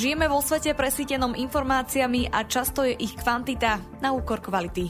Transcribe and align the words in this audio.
Žijeme 0.00 0.32
vo 0.32 0.40
svete 0.40 0.72
presítenom 0.72 1.36
informáciami 1.36 2.32
a 2.32 2.48
často 2.48 2.88
je 2.88 2.96
ich 2.96 3.12
kvantita 3.20 4.00
na 4.00 4.16
úkor 4.16 4.40
kvality. 4.40 4.88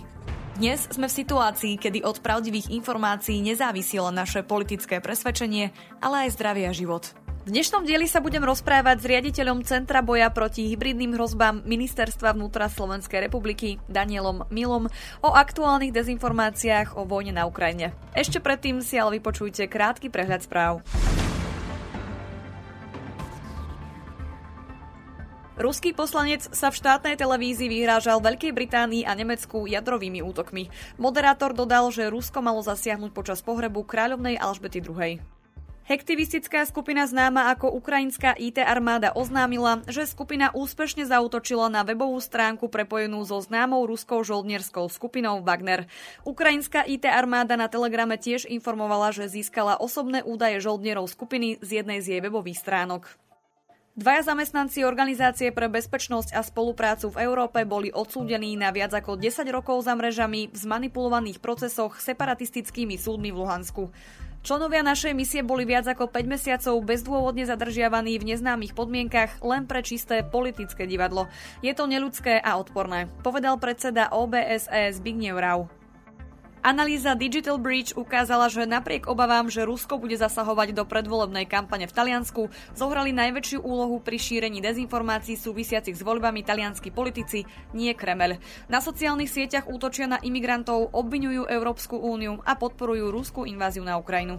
Dnes 0.54 0.86
sme 0.86 1.10
v 1.10 1.18
situácii, 1.18 1.82
kedy 1.82 2.06
od 2.06 2.22
pravdivých 2.22 2.70
informácií 2.70 3.42
nezávisí 3.42 3.98
naše 3.98 4.46
politické 4.46 5.02
presvedčenie, 5.02 5.74
ale 5.98 6.30
aj 6.30 6.38
zdravie 6.38 6.70
a 6.70 6.70
život. 6.70 7.10
V 7.42 7.50
dnešnom 7.50 7.82
dieli 7.82 8.06
sa 8.06 8.22
budem 8.22 8.46
rozprávať 8.46 9.02
s 9.02 9.08
riaditeľom 9.10 9.66
Centra 9.66 9.98
boja 9.98 10.30
proti 10.30 10.70
hybridným 10.70 11.18
hrozbám 11.18 11.66
Ministerstva 11.66 12.38
vnútra 12.38 12.70
Slovenskej 12.70 13.26
republiky 13.26 13.82
Danielom 13.90 14.46
Milom 14.54 14.86
o 15.26 15.30
aktuálnych 15.34 15.90
dezinformáciách 15.90 16.94
o 16.94 17.02
vojne 17.02 17.34
na 17.34 17.50
Ukrajine. 17.50 17.98
Ešte 18.14 18.38
predtým 18.38 18.78
si 18.78 18.94
ale 18.94 19.18
vypočujte 19.18 19.66
krátky 19.66 20.06
prehľad 20.06 20.46
správ. 20.46 20.86
Ruský 25.60 25.92
poslanec 25.92 26.48
sa 26.56 26.72
v 26.72 26.80
štátnej 26.80 27.20
televízii 27.20 27.68
vyhrážal 27.68 28.24
Veľkej 28.24 28.56
Británii 28.56 29.04
a 29.04 29.12
Nemecku 29.12 29.68
jadrovými 29.68 30.24
útokmi. 30.24 30.72
Moderátor 30.96 31.52
dodal, 31.52 31.92
že 31.92 32.08
Rusko 32.08 32.40
malo 32.40 32.64
zasiahnuť 32.64 33.12
počas 33.12 33.44
pohrebu 33.44 33.84
kráľovnej 33.84 34.40
Alžbety 34.40 34.80
II. 34.80 35.20
Hektivistická 35.84 36.64
skupina 36.64 37.04
známa 37.04 37.52
ako 37.52 37.76
Ukrajinská 37.76 38.40
IT 38.40 38.56
armáda 38.64 39.12
oznámila, 39.12 39.84
že 39.84 40.08
skupina 40.08 40.48
úspešne 40.56 41.04
zautočila 41.04 41.68
na 41.68 41.84
webovú 41.84 42.16
stránku 42.24 42.72
prepojenú 42.72 43.20
so 43.28 43.36
známou 43.44 43.84
ruskou 43.84 44.24
žoldnierskou 44.24 44.88
skupinou 44.88 45.44
Wagner. 45.44 45.84
Ukrajinská 46.24 46.88
IT 46.88 47.04
armáda 47.04 47.60
na 47.60 47.68
Telegrame 47.68 48.16
tiež 48.16 48.48
informovala, 48.48 49.12
že 49.12 49.28
získala 49.28 49.76
osobné 49.76 50.24
údaje 50.24 50.56
žoldnierov 50.64 51.04
skupiny 51.04 51.60
z 51.60 51.84
jednej 51.84 52.00
z 52.00 52.16
jej 52.16 52.20
webových 52.24 52.64
stránok. 52.64 53.12
Dvaja 53.98 54.22
zamestnanci 54.22 54.86
Organizácie 54.86 55.50
pre 55.50 55.66
bezpečnosť 55.66 56.38
a 56.38 56.46
spoluprácu 56.46 57.10
v 57.10 57.26
Európe 57.26 57.66
boli 57.66 57.90
odsúdení 57.90 58.54
na 58.54 58.70
viac 58.70 58.94
ako 58.94 59.18
10 59.18 59.42
rokov 59.50 59.82
za 59.82 59.98
mrežami 59.98 60.46
v 60.46 60.54
zmanipulovaných 60.54 61.42
procesoch 61.42 61.98
separatistickými 61.98 62.94
súdmi 62.94 63.34
v 63.34 63.42
Luhansku. 63.42 63.90
Členovia 64.46 64.86
našej 64.86 65.10
misie 65.10 65.42
boli 65.42 65.66
viac 65.66 65.90
ako 65.90 66.06
5 66.06 66.22
mesiacov 66.22 66.78
bezdôvodne 66.86 67.50
zadržiavaní 67.50 68.14
v 68.22 68.30
neznámych 68.30 68.78
podmienkach 68.78 69.42
len 69.42 69.66
pre 69.66 69.82
čisté 69.82 70.22
politické 70.22 70.86
divadlo. 70.86 71.26
Je 71.58 71.74
to 71.74 71.90
neľudské 71.90 72.38
a 72.38 72.62
odporné, 72.62 73.10
povedal 73.26 73.58
predseda 73.58 74.06
OBSE 74.14 74.94
Zbigniew 74.96 75.34
Rau. 75.34 75.79
Analýza 76.60 77.16
Digital 77.16 77.56
Breach 77.56 77.96
ukázala, 77.96 78.52
že 78.52 78.68
napriek 78.68 79.08
obavám, 79.08 79.48
že 79.48 79.64
Rusko 79.64 79.96
bude 79.96 80.12
zasahovať 80.20 80.76
do 80.76 80.84
predvolebnej 80.84 81.48
kampane 81.48 81.88
v 81.88 81.96
Taliansku, 81.96 82.52
zohrali 82.76 83.16
najväčšiu 83.16 83.64
úlohu 83.64 83.96
pri 84.04 84.20
šírení 84.20 84.60
dezinformácií 84.60 85.40
súvisiacich 85.40 85.96
s 85.96 86.04
voľbami 86.04 86.44
talianskí 86.44 86.92
politici, 86.92 87.48
nie 87.72 87.96
Kremel. 87.96 88.36
Na 88.68 88.84
sociálnych 88.84 89.32
sieťach 89.32 89.72
útočia 89.72 90.04
na 90.04 90.20
imigrantov, 90.20 90.92
obvinujú 90.92 91.48
Európsku 91.48 91.96
úniu 91.96 92.44
a 92.44 92.52
podporujú 92.52 93.08
ruskú 93.08 93.48
inváziu 93.48 93.80
na 93.80 93.96
Ukrajinu. 93.96 94.36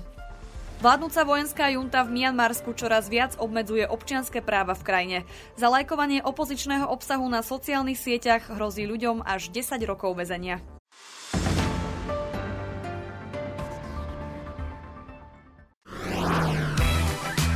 Vládnúca 0.78 1.26
vojenská 1.26 1.74
junta 1.74 2.06
v 2.06 2.22
Mianmarsku 2.22 2.78
čoraz 2.78 3.10
viac 3.10 3.34
obmedzuje 3.42 3.90
občianské 3.90 4.46
práva 4.46 4.78
v 4.78 4.86
krajine. 4.86 5.18
Za 5.58 5.74
lajkovanie 5.74 6.22
opozičného 6.22 6.86
obsahu 6.86 7.26
na 7.26 7.42
sociálnych 7.42 7.98
sieťach 7.98 8.46
hrozí 8.54 8.86
ľuďom 8.86 9.26
až 9.26 9.50
10 9.50 9.82
rokov 9.90 10.22
väzenia. 10.22 10.62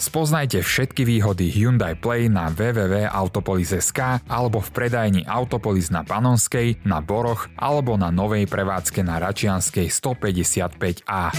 Spoznajte 0.00 0.64
všetky 0.64 1.04
výhody 1.04 1.52
Hyundai 1.52 1.92
Play 1.92 2.32
na 2.32 2.48
www.autopolis.sk 2.48 4.24
alebo 4.32 4.64
v 4.64 4.68
predajni 4.72 5.28
Autopolis 5.28 5.92
na 5.92 6.08
Panonskej, 6.08 6.88
na 6.88 7.04
Boroch 7.04 7.52
alebo 7.60 8.00
na 8.00 8.08
novej 8.08 8.48
prevádzke 8.48 9.04
na 9.04 9.20
Račianskej 9.20 9.92
155A. 9.92 11.36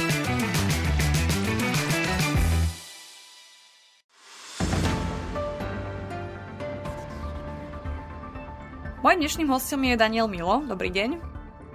Mojím 9.01 9.19
dnešným 9.25 9.49
hostom 9.49 9.81
je 9.89 9.97
Daniel 9.97 10.29
Milo. 10.29 10.61
Dobrý 10.69 10.93
deň. 10.93 11.17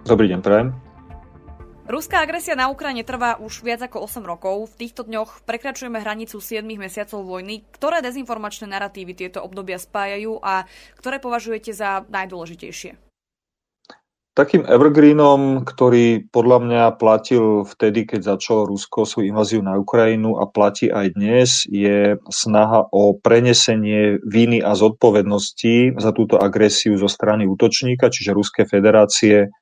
Dobrý 0.07 0.31
deň, 0.31 0.39
prajem. 0.39 0.86
Ruská 1.87 2.19
agresia 2.19 2.59
na 2.59 2.67
Ukrajine 2.67 3.07
trvá 3.07 3.39
už 3.39 3.63
viac 3.63 3.79
ako 3.79 4.11
8 4.11 4.27
rokov. 4.27 4.75
V 4.75 4.91
týchto 4.91 5.07
dňoch 5.07 5.47
prekračujeme 5.47 6.03
hranicu 6.03 6.43
7 6.43 6.67
mesiacov 6.67 7.23
vojny. 7.23 7.63
Ktoré 7.71 8.03
dezinformačné 8.03 8.67
narratívy 8.75 9.15
tieto 9.15 9.39
obdobia 9.39 9.79
spájajú 9.79 10.43
a 10.43 10.67
ktoré 10.99 11.23
považujete 11.23 11.71
za 11.71 12.03
najdôležitejšie? 12.11 12.99
Takým 14.35 14.67
evergreenom, 14.67 15.63
ktorý 15.63 16.27
podľa 16.27 16.59
mňa 16.67 16.83
platil 16.99 17.63
vtedy, 17.63 18.03
keď 18.03 18.35
začalo 18.35 18.67
Rusko 18.67 19.07
svoju 19.07 19.31
inváziu 19.31 19.63
na 19.63 19.79
Ukrajinu 19.79 20.43
a 20.43 20.51
platí 20.51 20.91
aj 20.91 21.15
dnes, 21.15 21.71
je 21.71 22.19
snaha 22.35 22.83
o 22.91 23.15
prenesenie 23.15 24.19
viny 24.27 24.59
a 24.59 24.75
zodpovednosti 24.75 26.03
za 26.03 26.11
túto 26.11 26.35
agresiu 26.37 26.99
zo 26.99 27.07
strany 27.07 27.47
útočníka, 27.47 28.11
čiže 28.11 28.35
Ruskej 28.35 28.67
federácie 28.67 29.55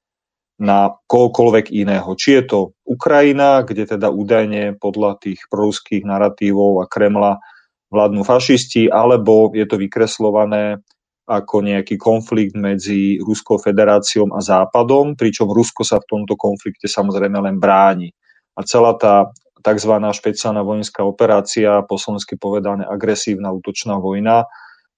na 0.61 0.95
kohokoľvek 1.11 1.75
iného. 1.75 2.07
Či 2.15 2.41
je 2.41 2.43
to 2.47 2.59
Ukrajina, 2.87 3.67
kde 3.67 3.91
teda 3.99 4.11
údajne 4.11 4.79
podľa 4.79 5.19
tých 5.19 5.43
proruských 5.51 6.07
narratívov 6.07 6.83
a 6.83 6.91
Kremla 6.91 7.43
vládnu 7.91 8.23
fašisti, 8.23 8.91
alebo 8.91 9.51
je 9.55 9.67
to 9.67 9.79
vykreslované 9.79 10.83
ako 11.25 11.65
nejaký 11.65 11.97
konflikt 11.97 12.53
medzi 12.53 13.17
Ruskou 13.17 13.57
federáciou 13.57 14.29
a 14.37 14.45
Západom, 14.45 15.17
pričom 15.17 15.49
Rusko 15.49 15.81
sa 15.81 15.97
v 15.97 16.09
tomto 16.11 16.37
konflikte 16.37 16.85
samozrejme 16.85 17.41
len 17.41 17.57
bráni. 17.57 18.13
A 18.55 18.63
celá 18.63 18.93
tá 18.95 19.33
tzv. 19.65 19.93
špeciálna 19.97 20.61
vojenská 20.61 21.01
operácia, 21.01 21.81
po 21.89 21.97
slovensky 21.97 22.37
povedané 22.37 22.85
agresívna 22.85 23.49
útočná 23.57 23.97
vojna, 23.97 24.45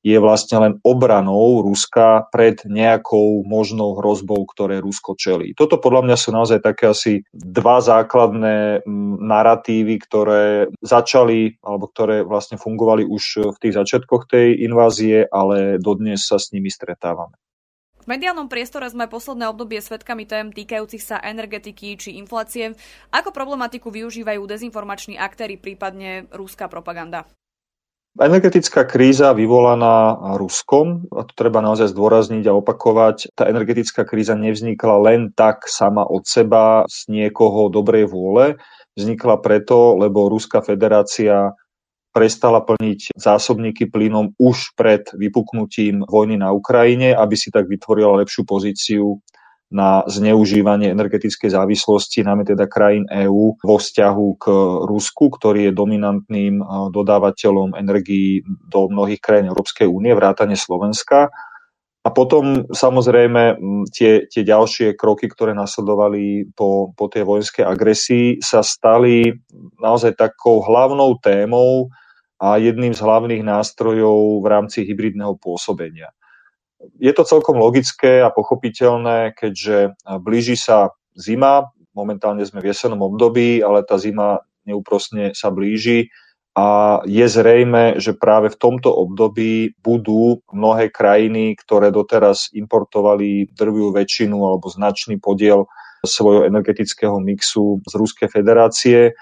je 0.06 0.19
vlastne 0.22 0.62
len 0.62 0.72
obranou 0.87 1.67
Ruska 1.67 2.31
pred 2.31 2.62
nejakou 2.62 3.43
možnou 3.43 3.99
hrozbou, 3.99 4.47
ktoré 4.47 4.78
Rusko 4.78 5.19
čelí. 5.19 5.50
Toto 5.59 5.83
podľa 5.83 6.06
mňa 6.06 6.17
sú 6.17 6.31
naozaj 6.31 6.62
také 6.62 6.94
asi 6.94 7.27
dva 7.34 7.83
základné 7.83 8.87
narratívy, 9.19 9.99
ktoré 9.99 10.71
začali, 10.78 11.59
alebo 11.59 11.91
ktoré 11.91 12.22
vlastne 12.22 12.55
fungovali 12.55 13.03
už 13.03 13.50
v 13.50 13.59
tých 13.59 13.75
začiatkoch 13.75 14.31
tej 14.31 14.62
invázie, 14.62 15.27
ale 15.27 15.83
dodnes 15.83 16.23
sa 16.23 16.38
s 16.38 16.55
nimi 16.55 16.71
stretávame. 16.71 17.34
V 18.06 18.15
mediálnom 18.15 18.47
priestore 18.47 18.87
sme 18.87 19.11
posledné 19.11 19.50
obdobie 19.50 19.83
svetkami 19.83 20.31
tém 20.31 20.55
týkajúcich 20.55 21.03
sa 21.03 21.19
energetiky 21.19 21.99
či 21.99 22.15
inflácie. 22.23 22.78
Ako 23.11 23.34
problematiku 23.34 23.91
využívajú 23.91 24.47
dezinformační 24.47 25.19
aktéry, 25.19 25.59
prípadne 25.59 26.31
rúská 26.31 26.71
propaganda? 26.71 27.27
Energetická 28.16 28.88
kríza 28.88 29.37
vyvolaná 29.37 30.16
Ruskom, 30.41 31.04
a 31.12 31.28
to 31.28 31.37
treba 31.37 31.60
naozaj 31.60 31.93
zdôrazniť 31.93 32.49
a 32.49 32.56
opakovať, 32.56 33.37
tá 33.37 33.44
energetická 33.44 34.09
kríza 34.09 34.32
nevznikla 34.32 34.97
len 35.04 35.37
tak 35.37 35.69
sama 35.69 36.00
od 36.00 36.25
seba 36.25 36.88
z 36.88 37.12
niekoho 37.12 37.69
dobrej 37.69 38.08
vôle. 38.08 38.56
Vznikla 38.96 39.44
preto, 39.44 40.00
lebo 40.00 40.32
Ruská 40.32 40.64
federácia 40.64 41.52
prestala 42.17 42.64
plniť 42.64 43.12
zásobníky 43.20 43.93
plynom 43.93 44.32
už 44.41 44.73
pred 44.73 45.05
vypuknutím 45.12 46.00
vojny 46.08 46.41
na 46.41 46.56
Ukrajine, 46.56 47.12
aby 47.12 47.37
si 47.37 47.52
tak 47.52 47.69
vytvorila 47.69 48.25
lepšiu 48.25 48.49
pozíciu 48.49 49.20
na 49.67 50.07
zneužívanie 50.07 50.95
energetickej 50.95 51.51
závislosti, 51.51 52.23
najmä 52.23 52.47
teda 52.47 52.71
krajín 52.71 53.03
EÚ 53.11 53.59
vo 53.59 53.77
vzťahu 53.83 54.27
k 54.39 54.45
Rusku, 54.87 55.27
ktorý 55.27 55.71
je 55.71 55.73
dominantným 55.75 56.63
dodávateľom 56.95 57.75
energií 57.75 58.47
do 58.47 58.87
mnohých 58.87 59.19
krajín 59.19 59.51
Európskej 59.51 59.91
únie, 59.91 60.15
vrátane 60.15 60.55
Slovenska. 60.55 61.35
A 62.07 62.09
potom 62.15 62.71
samozrejme 62.71 63.59
tie, 63.91 64.31
tie 64.31 64.43
ďalšie 64.47 64.95
kroky, 64.95 65.27
ktoré 65.27 65.59
nasledovali 65.59 66.55
po, 66.55 66.95
po 66.95 67.11
tej 67.11 67.27
vojenskej 67.27 67.67
agresii, 67.67 68.27
sa 68.39 68.63
stali 68.63 69.35
naozaj 69.83 70.15
takou 70.15 70.63
hlavnou 70.63 71.19
témou 71.19 71.91
a 72.39 72.63
jedným 72.63 72.95
z 72.95 73.03
hlavných 73.03 73.43
nástrojov 73.43 74.39
v 74.39 74.47
rámci 74.47 74.87
hybridného 74.87 75.35
pôsobenia. 75.43 76.15
Je 77.00 77.12
to 77.12 77.23
celkom 77.27 77.59
logické 77.59 78.23
a 78.23 78.31
pochopiteľné, 78.33 79.35
keďže 79.35 79.97
blíži 80.23 80.56
sa 80.59 80.94
zima, 81.17 81.73
momentálne 81.97 82.44
sme 82.44 82.61
v 82.61 82.71
jesenom 82.71 83.00
období, 83.00 83.65
ale 83.65 83.83
tá 83.83 83.97
zima 83.97 84.44
neúprosne 84.69 85.33
sa 85.33 85.49
blíži. 85.49 86.12
A 86.56 87.00
je 87.05 87.29
zrejme, 87.29 88.00
že 88.00 88.17
práve 88.17 88.49
v 88.49 88.56
tomto 88.56 88.88
období 88.88 89.77
budú 89.77 90.41
mnohé 90.49 90.88
krajiny, 90.88 91.53
ktoré 91.53 91.93
doteraz 91.93 92.49
importovali 92.56 93.53
drvivú 93.53 93.93
väčšinu 93.93 94.41
alebo 94.41 94.73
značný 94.73 95.21
podiel 95.21 95.69
svojho 96.00 96.49
energetického 96.49 97.21
mixu 97.21 97.85
z 97.85 97.93
Ruskej 97.93 98.32
federácie, 98.32 99.12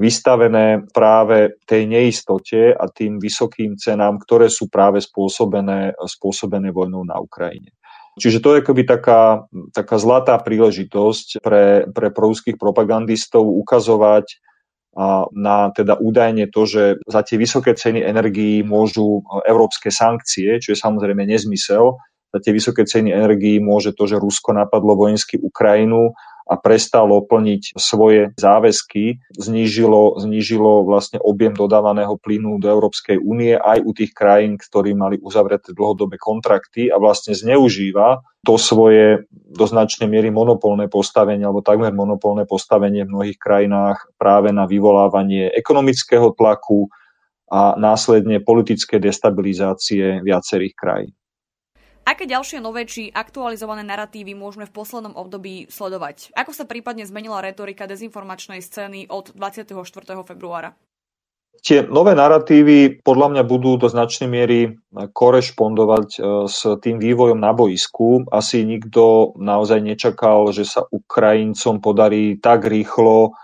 vystavené 0.00 0.88
práve 0.90 1.60
tej 1.68 1.84
neistote 1.86 2.72
a 2.72 2.84
tým 2.88 3.20
vysokým 3.20 3.76
cenám, 3.76 4.18
ktoré 4.18 4.48
sú 4.48 4.72
práve 4.72 5.04
spôsobené, 5.04 5.94
spôsobené 5.96 6.72
vojnou 6.72 7.04
na 7.04 7.20
Ukrajine. 7.20 7.70
Čiže 8.12 8.44
to 8.44 8.56
je 8.56 8.60
akoby 8.60 8.84
taká, 8.84 9.48
taká 9.72 9.96
zlatá 9.96 10.36
príležitosť 10.36 11.40
pre, 11.40 11.88
pre 11.88 12.12
proruských 12.12 12.60
propagandistov 12.60 13.48
ukazovať 13.48 14.36
na 15.32 15.72
teda 15.72 15.96
údajne 15.96 16.52
to, 16.52 16.68
že 16.68 17.00
za 17.08 17.24
tie 17.24 17.40
vysoké 17.40 17.72
ceny 17.72 18.04
energií 18.04 18.60
môžu 18.60 19.24
európske 19.48 19.88
sankcie, 19.88 20.60
čo 20.60 20.76
je 20.76 20.78
samozrejme 20.78 21.24
nezmysel. 21.24 21.96
Za 22.28 22.38
tie 22.44 22.52
vysoké 22.52 22.84
ceny 22.84 23.08
energií 23.08 23.56
môže 23.56 23.96
to, 23.96 24.04
že 24.04 24.20
Rusko 24.20 24.52
napadlo 24.52 24.92
vojensky 24.92 25.40
Ukrajinu 25.40 26.12
a 26.46 26.54
prestalo 26.58 27.22
plniť 27.22 27.78
svoje 27.78 28.34
záväzky, 28.34 29.22
znížilo, 29.34 30.18
znížilo 30.18 30.82
vlastne 30.82 31.22
objem 31.22 31.54
dodávaného 31.54 32.18
plynu 32.18 32.58
do 32.58 32.66
Európskej 32.66 33.18
únie 33.18 33.54
aj 33.54 33.78
u 33.82 33.90
tých 33.94 34.12
krajín, 34.12 34.58
ktorí 34.58 34.92
mali 34.92 35.16
uzavreté 35.22 35.72
dlhodobé 35.72 36.18
kontrakty 36.18 36.90
a 36.90 36.98
vlastne 36.98 37.32
zneužíva 37.32 38.22
to 38.42 38.58
svoje 38.58 39.30
do 39.30 39.64
značnej 39.70 40.10
miery 40.10 40.34
monopolné 40.34 40.90
postavenie 40.90 41.46
alebo 41.46 41.62
takmer 41.62 41.94
monopolné 41.94 42.42
postavenie 42.42 43.06
v 43.06 43.12
mnohých 43.14 43.38
krajinách 43.38 44.10
práve 44.18 44.50
na 44.50 44.66
vyvolávanie 44.66 45.54
ekonomického 45.54 46.34
tlaku 46.34 46.90
a 47.52 47.78
následne 47.78 48.40
politické 48.42 48.98
destabilizácie 48.98 50.24
viacerých 50.24 50.74
krajín. 50.74 51.12
Aké 52.02 52.26
ďalšie 52.26 52.58
nové 52.58 52.82
či 52.82 53.14
aktualizované 53.14 53.86
narratívy 53.86 54.34
môžeme 54.34 54.66
v 54.66 54.74
poslednom 54.74 55.14
období 55.14 55.70
sledovať? 55.70 56.34
Ako 56.34 56.50
sa 56.50 56.66
prípadne 56.66 57.06
zmenila 57.06 57.38
retorika 57.38 57.86
dezinformačnej 57.86 58.58
scény 58.58 59.06
od 59.06 59.30
24. 59.38 59.70
februára? 60.26 60.74
Tie 61.62 61.86
nové 61.86 62.18
narratívy 62.18 63.06
podľa 63.06 63.38
mňa 63.38 63.42
budú 63.46 63.78
do 63.78 63.86
značnej 63.86 64.26
miery 64.26 64.74
korešpondovať 64.90 66.08
e, 66.10 66.20
s 66.50 66.66
tým 66.82 66.98
vývojom 66.98 67.38
na 67.38 67.54
boisku. 67.54 68.26
Asi 68.34 68.66
nikto 68.66 69.36
naozaj 69.38 69.78
nečakal, 69.78 70.50
že 70.50 70.66
sa 70.66 70.82
Ukrajincom 70.90 71.78
podarí 71.78 72.34
tak 72.42 72.66
rýchlo 72.66 73.38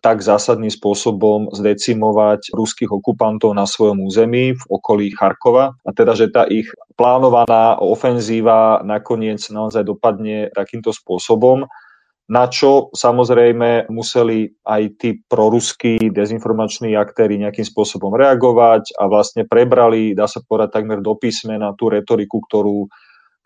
tak 0.00 0.20
zásadným 0.20 0.72
spôsobom 0.72 1.52
zdecimovať 1.54 2.52
ruských 2.52 2.90
okupantov 2.92 3.56
na 3.56 3.64
svojom 3.64 4.04
území 4.04 4.56
v 4.56 4.62
okolí 4.68 5.12
Charkova. 5.14 5.76
A 5.84 5.90
teda, 5.96 6.12
že 6.12 6.28
tá 6.28 6.44
ich 6.44 6.68
plánovaná 6.98 7.80
ofenzíva 7.80 8.84
nakoniec 8.84 9.40
naozaj 9.48 9.86
dopadne 9.86 10.52
takýmto 10.52 10.92
spôsobom 10.92 11.68
na 12.28 12.44
čo 12.44 12.92
samozrejme 12.92 13.88
museli 13.88 14.52
aj 14.68 14.82
tí 15.00 15.10
proruskí 15.24 16.12
dezinformační 16.12 16.92
aktéry 16.92 17.40
nejakým 17.40 17.64
spôsobom 17.64 18.12
reagovať 18.12 18.92
a 19.00 19.08
vlastne 19.08 19.48
prebrali, 19.48 20.12
dá 20.12 20.28
sa 20.28 20.44
povedať, 20.44 20.76
takmer 20.76 21.00
do 21.00 21.16
písmena 21.16 21.72
tú 21.72 21.88
retoriku, 21.88 22.44
ktorú 22.44 22.84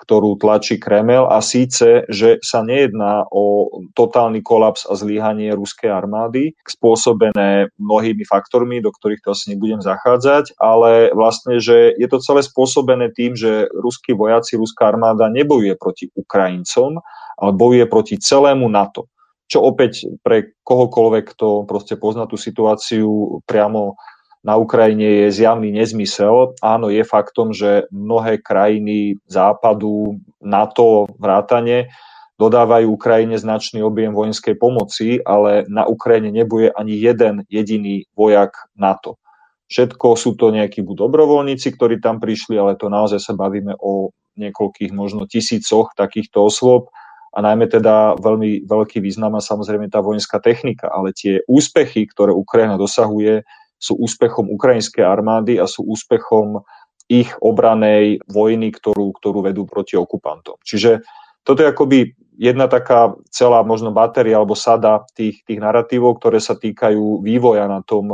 ktorú 0.02 0.34
tlačí 0.34 0.82
Kremel 0.82 1.31
a 1.31 1.38
síce, 1.38 2.02
že 2.10 2.43
sa 2.43 2.66
nejedná 2.66 3.31
o 3.31 3.70
totálny 3.94 4.43
kolaps 4.43 4.82
a 4.90 4.99
zlyhanie 4.99 5.54
ruskej 5.54 5.94
armády, 5.94 6.58
spôsobené 6.66 7.70
mnohými 7.78 8.26
faktormi, 8.26 8.82
do 8.82 8.90
ktorých 8.90 9.22
to 9.22 9.31
asi 9.31 9.54
nebudem 9.54 9.78
zachádzať, 9.78 10.58
ale 10.58 11.14
vlastne, 11.14 11.62
že 11.62 11.94
je 11.94 12.08
to 12.10 12.19
celé 12.19 12.43
spôsobené 12.43 13.14
tým, 13.14 13.38
že 13.38 13.70
ruskí 13.70 14.10
vojaci, 14.12 14.58
ruská 14.58 14.90
armáda 14.90 15.31
nebojuje 15.31 15.78
proti 15.78 16.10
Ukrajincom, 16.19 16.99
ale 17.38 17.50
bojuje 17.54 17.87
proti 17.87 18.19
celému 18.19 18.66
NATO. 18.66 19.06
Čo 19.46 19.69
opäť 19.69 20.08
pre 20.25 20.56
kohokoľvek, 20.64 21.25
kto 21.37 21.69
proste 21.69 22.00
pozná 22.00 22.25
tú 22.25 22.40
situáciu 22.40 23.44
priamo 23.44 24.00
na 24.42 24.58
Ukrajine 24.58 25.26
je 25.26 25.38
zjavný 25.42 25.70
nezmysel. 25.70 26.58
Áno, 26.58 26.90
je 26.90 27.06
faktom, 27.06 27.54
že 27.54 27.86
mnohé 27.94 28.42
krajiny 28.42 29.22
západu, 29.30 30.18
NATO, 30.42 31.06
vrátane, 31.14 31.94
dodávajú 32.42 32.90
Ukrajine 32.90 33.38
značný 33.38 33.86
objem 33.86 34.10
vojenskej 34.10 34.58
pomoci, 34.58 35.22
ale 35.22 35.62
na 35.70 35.86
Ukrajine 35.86 36.34
nebude 36.34 36.74
ani 36.74 36.98
jeden 36.98 37.46
jediný 37.46 38.02
vojak 38.18 38.66
NATO. 38.74 39.22
Všetko 39.70 40.18
sú 40.18 40.34
to 40.34 40.50
nejakí 40.50 40.82
buď 40.82 41.06
dobrovoľníci, 41.06 41.78
ktorí 41.78 42.02
tam 42.02 42.18
prišli, 42.18 42.58
ale 42.58 42.74
to 42.74 42.90
naozaj 42.90 43.22
sa 43.22 43.32
bavíme 43.38 43.78
o 43.78 44.10
niekoľkých, 44.36 44.90
možno 44.90 45.30
tisícoch 45.30 45.94
takýchto 45.94 46.44
osôb 46.44 46.90
a 47.32 47.38
najmä 47.40 47.70
teda 47.70 48.20
veľmi 48.20 48.68
veľký 48.68 49.00
význam 49.00 49.38
a 49.38 49.44
samozrejme 49.44 49.88
tá 49.88 50.04
vojenská 50.04 50.42
technika, 50.42 50.92
ale 50.92 51.16
tie 51.16 51.40
úspechy, 51.48 52.04
ktoré 52.04 52.34
Ukrajina 52.34 52.76
dosahuje, 52.76 53.46
sú 53.82 53.99
úspechom 53.99 54.46
ukrajinskej 54.46 55.02
armády 55.02 55.58
a 55.58 55.67
sú 55.67 55.82
úspechom 55.82 56.62
ich 57.11 57.34
obranej 57.43 58.23
vojny, 58.31 58.70
ktorú, 58.70 59.11
ktorú 59.19 59.43
vedú 59.43 59.67
proti 59.67 59.99
okupantom. 59.99 60.55
Čiže 60.62 61.02
toto 61.43 61.67
je 61.67 61.75
akoby 61.75 61.99
jedna 62.38 62.70
taká 62.70 63.19
celá 63.34 63.67
možno 63.67 63.90
batéria 63.90 64.38
alebo 64.38 64.55
sada 64.55 65.02
tých, 65.19 65.43
tých 65.43 65.58
narratívov, 65.58 66.23
ktoré 66.23 66.38
sa 66.38 66.55
týkajú 66.55 67.20
vývoja 67.26 67.67
na 67.67 67.82
tom, 67.82 68.06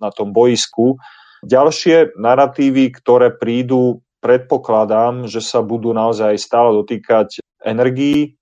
na 0.00 0.08
tom 0.08 0.32
boisku. 0.32 0.96
Ďalšie 1.44 2.16
narratívy, 2.16 2.96
ktoré 2.96 3.36
prídu, 3.36 4.00
predpokladám, 4.24 5.28
že 5.28 5.44
sa 5.44 5.60
budú 5.60 5.92
naozaj 5.92 6.36
stále 6.40 6.76
dotýkať 6.76 7.40
energií, 7.64 8.39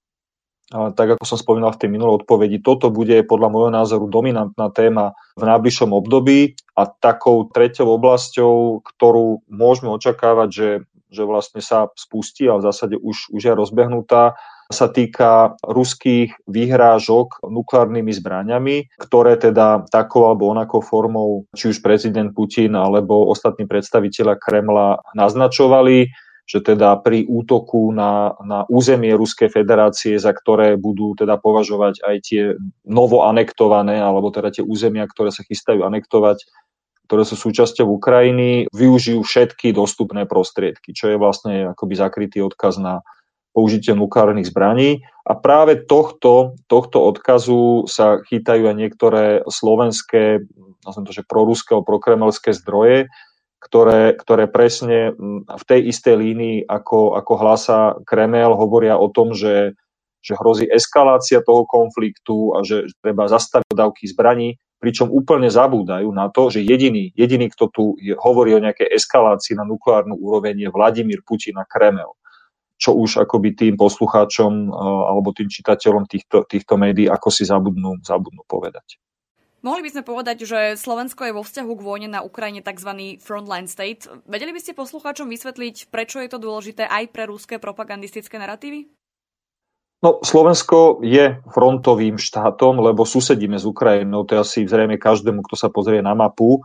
tak 0.68 1.16
ako 1.16 1.24
som 1.24 1.40
spomínal 1.40 1.72
v 1.72 1.80
tej 1.80 1.88
minulej 1.88 2.24
odpovedi, 2.24 2.60
toto 2.60 2.92
bude 2.92 3.16
podľa 3.24 3.48
môjho 3.48 3.70
názoru 3.72 4.04
dominantná 4.04 4.68
téma 4.68 5.16
v 5.40 5.48
najbližšom 5.48 5.96
období 5.96 6.60
a 6.76 6.84
takou 6.84 7.48
treťou 7.48 7.96
oblasťou, 7.96 8.84
ktorú 8.84 9.48
môžeme 9.48 9.88
očakávať, 9.96 10.48
že, 10.52 10.70
že 11.08 11.22
vlastne 11.24 11.64
sa 11.64 11.88
spustí 11.96 12.44
a 12.52 12.60
v 12.60 12.68
zásade 12.68 13.00
už, 13.00 13.32
už 13.32 13.42
je 13.48 13.52
rozbehnutá, 13.56 14.36
sa 14.68 14.92
týka 14.92 15.56
ruských 15.64 16.36
výhrážok 16.44 17.40
nukleárnymi 17.40 18.12
zbraniami, 18.12 19.00
ktoré 19.00 19.40
teda 19.40 19.88
takou 19.88 20.28
alebo 20.28 20.52
onakou 20.52 20.84
formou 20.84 21.48
či 21.56 21.72
už 21.72 21.80
prezident 21.80 22.28
Putin 22.36 22.76
alebo 22.76 23.32
ostatní 23.32 23.64
predstaviteľa 23.64 24.36
Kremla 24.36 25.00
naznačovali 25.16 26.12
že 26.48 26.64
teda 26.64 26.96
pri 27.04 27.28
útoku 27.28 27.92
na, 27.92 28.32
na 28.40 28.64
územie 28.72 29.12
Ruskej 29.12 29.52
federácie, 29.52 30.16
za 30.16 30.32
ktoré 30.32 30.80
budú 30.80 31.12
teda 31.12 31.36
považovať 31.36 32.00
aj 32.00 32.16
tie 32.24 32.42
novo 32.88 33.28
anektované, 33.28 34.00
alebo 34.00 34.32
teda 34.32 34.48
tie 34.48 34.64
územia, 34.64 35.04
ktoré 35.04 35.28
sa 35.28 35.44
chystajú 35.44 35.84
anektovať, 35.84 36.48
ktoré 37.04 37.22
sú 37.28 37.36
súčasťou 37.36 37.84
Ukrajiny, 38.00 38.72
využijú 38.72 39.20
všetky 39.20 39.76
dostupné 39.76 40.24
prostriedky, 40.24 40.96
čo 40.96 41.12
je 41.12 41.20
vlastne 41.20 41.76
akoby 41.76 41.94
zakrytý 42.00 42.40
odkaz 42.40 42.80
na 42.80 43.04
použitie 43.52 43.92
nukleárnych 43.92 44.48
zbraní. 44.48 45.04
A 45.28 45.36
práve 45.36 45.84
tohto, 45.84 46.56
tohto 46.64 47.04
odkazu 47.04 47.84
sa 47.84 48.24
chytajú 48.24 48.72
aj 48.72 48.76
niektoré 48.76 49.24
slovenské, 49.44 50.48
nazvem 50.84 51.04
to, 51.04 51.12
že 51.12 51.28
proruské 51.28 51.76
prokremelské 51.76 52.56
zdroje, 52.56 53.12
ktoré, 53.58 54.14
ktoré 54.14 54.46
presne 54.46 55.12
v 55.44 55.64
tej 55.66 55.90
istej 55.90 56.14
línii, 56.14 56.58
ako, 56.64 57.18
ako 57.18 57.32
hlasa 57.38 57.78
Kremel, 58.06 58.54
hovoria 58.54 58.94
o 58.94 59.10
tom, 59.10 59.34
že, 59.34 59.74
že 60.22 60.38
hrozí 60.38 60.70
eskalácia 60.70 61.42
toho 61.42 61.66
konfliktu 61.66 62.54
a 62.54 62.62
že 62.62 62.86
treba 63.02 63.26
zastaviť 63.26 63.66
dodávky 63.66 64.06
zbraní, 64.06 64.56
pričom 64.78 65.10
úplne 65.10 65.50
zabúdajú 65.50 66.06
na 66.14 66.30
to, 66.30 66.54
že 66.54 66.62
jediný, 66.62 67.10
jediný 67.18 67.50
kto 67.50 67.64
tu 67.68 67.84
je, 67.98 68.14
hovorí 68.14 68.54
o 68.54 68.62
nejakej 68.62 68.94
eskalácii 68.94 69.58
na 69.58 69.66
nukleárnu 69.66 70.14
úroveň 70.14 70.54
je 70.54 70.70
Vladimír 70.70 71.26
Putin 71.26 71.58
a 71.58 71.66
Kremel 71.66 72.14
čo 72.78 72.94
už 72.94 73.26
akoby 73.26 73.58
tým 73.58 73.74
poslucháčom 73.74 74.70
alebo 75.10 75.34
tým 75.34 75.50
čitateľom 75.50 76.06
týchto, 76.06 76.46
týchto 76.46 76.78
médií 76.78 77.10
ako 77.10 77.28
si 77.28 77.42
zabudnú, 77.42 77.98
zabudnú 78.06 78.46
povedať. 78.46 79.02
Mohli 79.68 79.84
by 79.84 79.92
sme 79.92 80.04
povedať, 80.08 80.48
že 80.48 80.80
Slovensko 80.80 81.28
je 81.28 81.36
vo 81.36 81.44
vzťahu 81.44 81.72
k 81.76 81.84
vojne 81.84 82.08
na 82.08 82.24
Ukrajine 82.24 82.64
tzv. 82.64 83.20
frontline 83.20 83.68
state. 83.68 84.08
Vedeli 84.24 84.56
by 84.56 84.64
ste 84.64 84.72
poslucháčom 84.72 85.28
vysvetliť, 85.28 85.92
prečo 85.92 86.24
je 86.24 86.32
to 86.32 86.40
dôležité 86.40 86.88
aj 86.88 87.12
pre 87.12 87.28
ruské 87.28 87.60
propagandistické 87.60 88.40
narratívy? 88.40 88.88
No, 90.00 90.24
Slovensko 90.24 91.04
je 91.04 91.44
frontovým 91.52 92.16
štátom, 92.16 92.80
lebo 92.80 93.04
susedíme 93.04 93.60
s 93.60 93.68
Ukrajinou, 93.68 94.24
to 94.24 94.40
je 94.40 94.40
asi 94.40 94.58
zrejme 94.64 94.96
každému, 94.96 95.44
kto 95.44 95.60
sa 95.60 95.68
pozrie 95.68 96.00
na 96.00 96.16
mapu. 96.16 96.64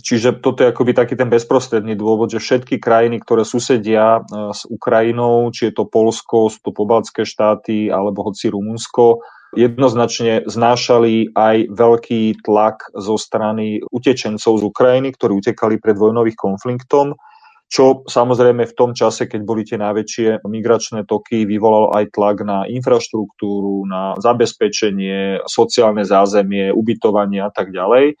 Čiže 0.00 0.40
toto 0.40 0.64
je 0.64 0.72
akoby 0.72 0.96
taký 0.96 1.20
ten 1.20 1.28
bezprostredný 1.28 1.92
dôvod, 1.92 2.32
že 2.32 2.40
všetky 2.40 2.80
krajiny, 2.80 3.20
ktoré 3.20 3.44
susedia 3.44 4.24
e, 4.24 4.54
s 4.54 4.64
Ukrajinou, 4.64 5.52
či 5.52 5.68
je 5.68 5.76
to 5.76 5.84
Polsko, 5.84 6.48
sú 6.48 6.62
to 6.64 6.72
pobaltské 6.72 7.28
štáty 7.28 7.92
alebo 7.92 8.24
hoci 8.24 8.48
Rumunsko, 8.48 9.20
jednoznačne 9.54 10.46
znášali 10.46 11.34
aj 11.34 11.74
veľký 11.74 12.42
tlak 12.46 12.90
zo 12.94 13.18
strany 13.18 13.82
utečencov 13.90 14.60
z 14.60 14.62
Ukrajiny, 14.62 15.14
ktorí 15.14 15.42
utekali 15.42 15.82
pred 15.82 15.98
vojnových 15.98 16.38
konfliktom, 16.38 17.18
čo 17.70 18.02
samozrejme 18.02 18.66
v 18.66 18.74
tom 18.74 18.90
čase, 18.98 19.30
keď 19.30 19.40
boli 19.46 19.62
tie 19.62 19.78
najväčšie 19.78 20.42
migračné 20.42 21.06
toky, 21.06 21.46
vyvolalo 21.46 21.94
aj 21.94 22.10
tlak 22.10 22.42
na 22.42 22.66
infraštruktúru, 22.66 23.86
na 23.86 24.18
zabezpečenie, 24.18 25.46
sociálne 25.46 26.02
zázemie, 26.02 26.74
ubytovanie 26.74 27.38
a 27.38 27.50
tak 27.54 27.70
ďalej. 27.70 28.18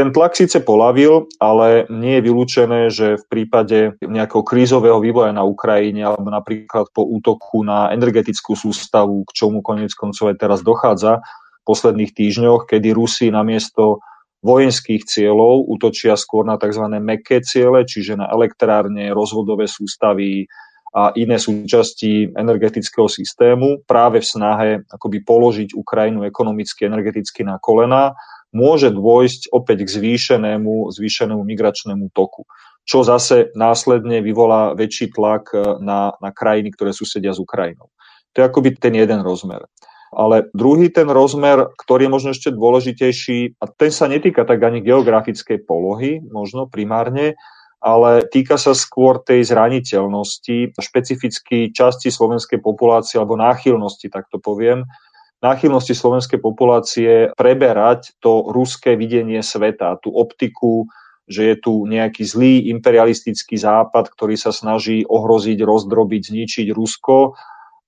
Ten 0.00 0.16
tlak 0.16 0.32
síce 0.32 0.64
polavil, 0.64 1.28
ale 1.36 1.84
nie 1.92 2.16
je 2.16 2.24
vylúčené, 2.24 2.88
že 2.88 3.20
v 3.20 3.24
prípade 3.28 4.00
nejakého 4.00 4.40
krízového 4.40 4.96
vývoja 4.96 5.28
na 5.28 5.44
Ukrajine 5.44 6.08
alebo 6.08 6.32
napríklad 6.32 6.88
po 6.96 7.04
útoku 7.04 7.60
na 7.60 7.92
energetickú 7.92 8.56
sústavu, 8.56 9.28
k 9.28 9.36
čomu 9.36 9.60
konec 9.60 9.92
koncov 9.92 10.32
aj 10.32 10.40
teraz 10.40 10.64
dochádza 10.64 11.20
v 11.20 11.62
posledných 11.68 12.16
týždňoch, 12.16 12.64
kedy 12.64 12.96
Rusi 12.96 13.28
namiesto 13.28 14.00
vojenských 14.40 15.04
cieľov 15.04 15.68
útočia 15.68 16.16
skôr 16.16 16.48
na 16.48 16.56
tzv. 16.56 16.88
meké 16.96 17.44
ciele, 17.44 17.84
čiže 17.84 18.16
na 18.16 18.32
elektrárne, 18.32 19.12
rozvodové 19.12 19.68
sústavy 19.68 20.48
a 20.90 21.14
iné 21.14 21.38
súčasti 21.38 22.34
energetického 22.34 23.06
systému 23.06 23.86
práve 23.86 24.18
v 24.18 24.26
snahe 24.26 24.70
akoby 24.90 25.22
položiť 25.22 25.78
Ukrajinu 25.78 26.26
ekonomicky, 26.26 26.90
energeticky 26.90 27.46
na 27.46 27.62
kolena 27.62 28.18
môže 28.50 28.90
dôjsť 28.90 29.54
opäť 29.54 29.86
k 29.86 29.90
zvýšenému, 29.94 30.90
zvýšenému 30.90 31.42
migračnému 31.46 32.10
toku, 32.10 32.46
čo 32.82 33.06
zase 33.06 33.54
následne 33.54 34.18
vyvolá 34.18 34.74
väčší 34.74 35.14
tlak 35.14 35.54
e, 35.54 35.78
na, 35.78 36.18
na 36.18 36.34
krajiny, 36.34 36.74
ktoré 36.74 36.90
susedia 36.90 37.30
s 37.30 37.38
Ukrajinou. 37.38 37.86
To 38.34 38.42
je 38.42 38.48
akoby 38.50 38.74
ten 38.74 38.98
jeden 38.98 39.22
rozmer. 39.22 39.66
Ale 40.10 40.50
druhý 40.50 40.90
ten 40.90 41.06
rozmer, 41.06 41.70
ktorý 41.78 42.10
je 42.10 42.14
možno 42.14 42.30
ešte 42.34 42.50
dôležitejší, 42.50 43.62
a 43.62 43.70
ten 43.70 43.94
sa 43.94 44.10
netýka 44.10 44.42
tak 44.42 44.58
ani 44.58 44.82
geografickej 44.82 45.62
polohy, 45.62 46.18
možno 46.26 46.66
primárne, 46.66 47.38
ale 47.80 48.28
týka 48.28 48.60
sa 48.60 48.76
skôr 48.76 49.24
tej 49.24 49.48
zraniteľnosti, 49.48 50.76
špecificky 50.76 51.72
časti 51.72 52.12
slovenskej 52.12 52.60
populácie 52.60 53.16
alebo 53.16 53.40
náchylnosti, 53.40 54.12
tak 54.12 54.28
to 54.28 54.36
poviem, 54.36 54.84
náchylnosti 55.40 55.96
slovenskej 55.96 56.40
populácie 56.44 57.32
preberať 57.34 58.12
to 58.20 58.52
ruské 58.52 58.94
videnie 59.00 59.40
sveta, 59.40 59.96
tú 60.04 60.12
optiku, 60.12 60.84
že 61.24 61.54
je 61.54 61.56
tu 61.56 61.72
nejaký 61.88 62.26
zlý 62.26 62.68
imperialistický 62.68 63.56
západ, 63.56 64.12
ktorý 64.12 64.36
sa 64.36 64.52
snaží 64.52 65.06
ohroziť, 65.08 65.58
rozdrobiť, 65.64 66.22
zničiť 66.26 66.66
Rusko 66.74 67.38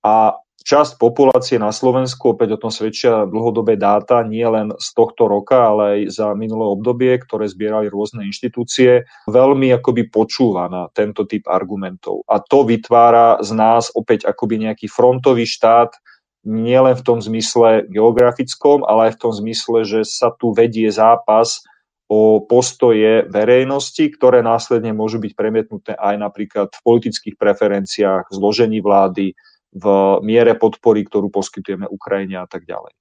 a 0.01 0.41
časť 0.63 0.95
populácie 1.01 1.59
na 1.59 1.73
Slovensku, 1.73 2.37
opäť 2.37 2.55
o 2.55 2.61
tom 2.61 2.71
svedčia 2.71 3.27
dlhodobé 3.27 3.75
dáta, 3.75 4.23
nie 4.23 4.45
len 4.47 4.71
z 4.79 4.87
tohto 4.95 5.27
roka, 5.27 5.73
ale 5.73 5.83
aj 5.83 5.99
za 6.13 6.27
minulé 6.37 6.65
obdobie, 6.69 7.11
ktoré 7.19 7.49
zbierali 7.49 7.91
rôzne 7.91 8.23
inštitúcie, 8.23 9.03
veľmi 9.27 9.75
akoby 9.75 10.07
počúva 10.07 10.71
na 10.71 10.87
tento 10.95 11.27
typ 11.27 11.51
argumentov. 11.51 12.23
A 12.31 12.39
to 12.39 12.63
vytvára 12.63 13.43
z 13.43 13.51
nás 13.51 13.91
opäť 13.91 14.23
akoby 14.23 14.69
nejaký 14.69 14.87
frontový 14.87 15.43
štát, 15.43 15.99
nielen 16.43 16.95
v 16.95 17.05
tom 17.07 17.19
zmysle 17.23 17.87
geografickom, 17.87 18.83
ale 18.83 19.11
aj 19.11 19.19
v 19.19 19.21
tom 19.21 19.31
zmysle, 19.31 19.87
že 19.87 19.99
sa 20.03 20.31
tu 20.31 20.51
vedie 20.51 20.91
zápas 20.91 21.63
o 22.11 22.43
postoje 22.43 23.25
verejnosti, 23.31 24.11
ktoré 24.11 24.43
následne 24.43 24.91
môžu 24.91 25.23
byť 25.23 25.33
premietnuté 25.39 25.91
aj 25.95 26.19
napríklad 26.19 26.67
v 26.69 26.83
politických 26.83 27.39
preferenciách, 27.39 28.27
zložení 28.29 28.83
vlády, 28.83 29.33
v 29.73 29.85
miere 30.21 30.53
podpory, 30.53 31.03
ktorú 31.03 31.33
poskytujeme 31.33 31.89
Ukrajine 31.89 32.41
a 32.41 32.47
tak 32.47 32.69
ďalej. 32.69 32.93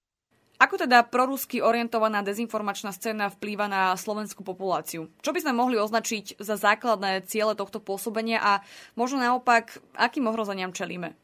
Ako 0.63 0.79
teda 0.79 1.03
prorusky 1.03 1.59
orientovaná 1.59 2.23
dezinformačná 2.23 2.95
scéna 2.95 3.35
vplýva 3.35 3.67
na 3.67 3.99
slovenskú 3.99 4.47
populáciu? 4.47 5.11
Čo 5.19 5.35
by 5.35 5.43
sme 5.43 5.59
mohli 5.59 5.75
označiť 5.75 6.39
za 6.39 6.55
základné 6.55 7.27
ciele 7.27 7.59
tohto 7.59 7.83
pôsobenia 7.83 8.39
a 8.39 8.53
možno 8.95 9.19
naopak, 9.19 9.83
akým 9.99 10.31
ohrozeniam 10.31 10.71
čelíme? 10.71 11.19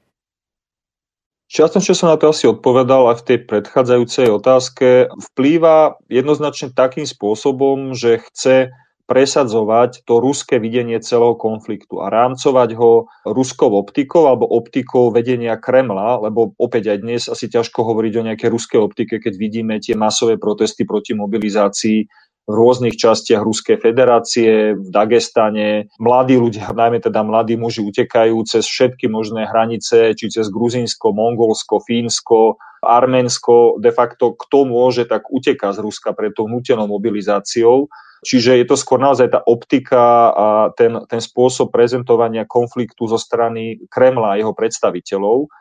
Čiastočne 1.49 1.95
som 1.95 2.13
na 2.13 2.19
to 2.21 2.29
asi 2.29 2.51
odpovedal 2.51 3.15
aj 3.15 3.25
v 3.25 3.27
tej 3.31 3.39
predchádzajúcej 3.47 4.29
otázke. 4.29 5.09
Vplýva 5.33 5.97
jednoznačne 6.11 6.75
takým 6.75 7.07
spôsobom, 7.07 7.97
že 7.97 8.21
chce 8.21 8.75
presadzovať 9.09 10.05
to 10.05 10.21
ruské 10.21 10.61
videnie 10.61 11.01
celého 11.01 11.33
konfliktu 11.33 12.05
a 12.05 12.13
rámcovať 12.13 12.77
ho 12.77 13.09
ruskou 13.25 13.73
optikou 13.73 14.29
alebo 14.29 14.45
optikou 14.45 15.09
vedenia 15.09 15.57
Kremla, 15.57 16.21
lebo 16.29 16.53
opäť 16.61 16.93
aj 16.93 16.99
dnes 17.01 17.23
asi 17.25 17.49
ťažko 17.49 17.89
hovoriť 17.89 18.13
o 18.21 18.27
nejakej 18.29 18.53
ruskej 18.53 18.81
optike, 18.85 19.17
keď 19.17 19.35
vidíme 19.41 19.81
tie 19.81 19.97
masové 19.97 20.37
protesty 20.37 20.85
proti 20.85 21.17
mobilizácii 21.17 22.28
v 22.49 22.53
rôznych 22.57 22.97
častiach 22.97 23.45
Ruskej 23.45 23.77
federácie, 23.77 24.73
v 24.73 24.89
Dagestane. 24.89 25.93
Mladí 26.01 26.41
ľudia, 26.41 26.73
najmä 26.73 27.05
teda 27.05 27.21
mladí 27.21 27.61
muži, 27.61 27.85
utekajú 27.85 28.41
cez 28.49 28.65
všetky 28.65 29.05
možné 29.13 29.45
hranice, 29.45 30.17
či 30.17 30.33
cez 30.33 30.49
Gruzinsko, 30.49 31.13
Mongolsko, 31.13 31.85
Fínsko, 31.85 32.57
Arménsko. 32.81 33.77
De 33.77 33.93
facto, 33.93 34.33
kto 34.33 34.65
môže, 34.65 35.05
tak 35.05 35.29
uteká 35.29 35.77
z 35.77 35.85
Ruska 35.85 36.17
pred 36.17 36.33
tou 36.33 36.49
nutenou 36.49 36.89
mobilizáciou. 36.89 37.93
Čiže 38.25 38.59
je 38.59 38.67
to 38.67 38.75
skôr 38.75 38.99
naozaj 38.99 39.31
tá 39.31 39.41
optika 39.45 40.33
a 40.35 40.49
ten, 40.75 41.05
ten 41.07 41.23
spôsob 41.23 41.71
prezentovania 41.71 42.49
konfliktu 42.49 43.07
zo 43.07 43.21
strany 43.21 43.79
Kremla 43.93 44.35
a 44.35 44.39
jeho 44.41 44.57
predstaviteľov. 44.57 45.53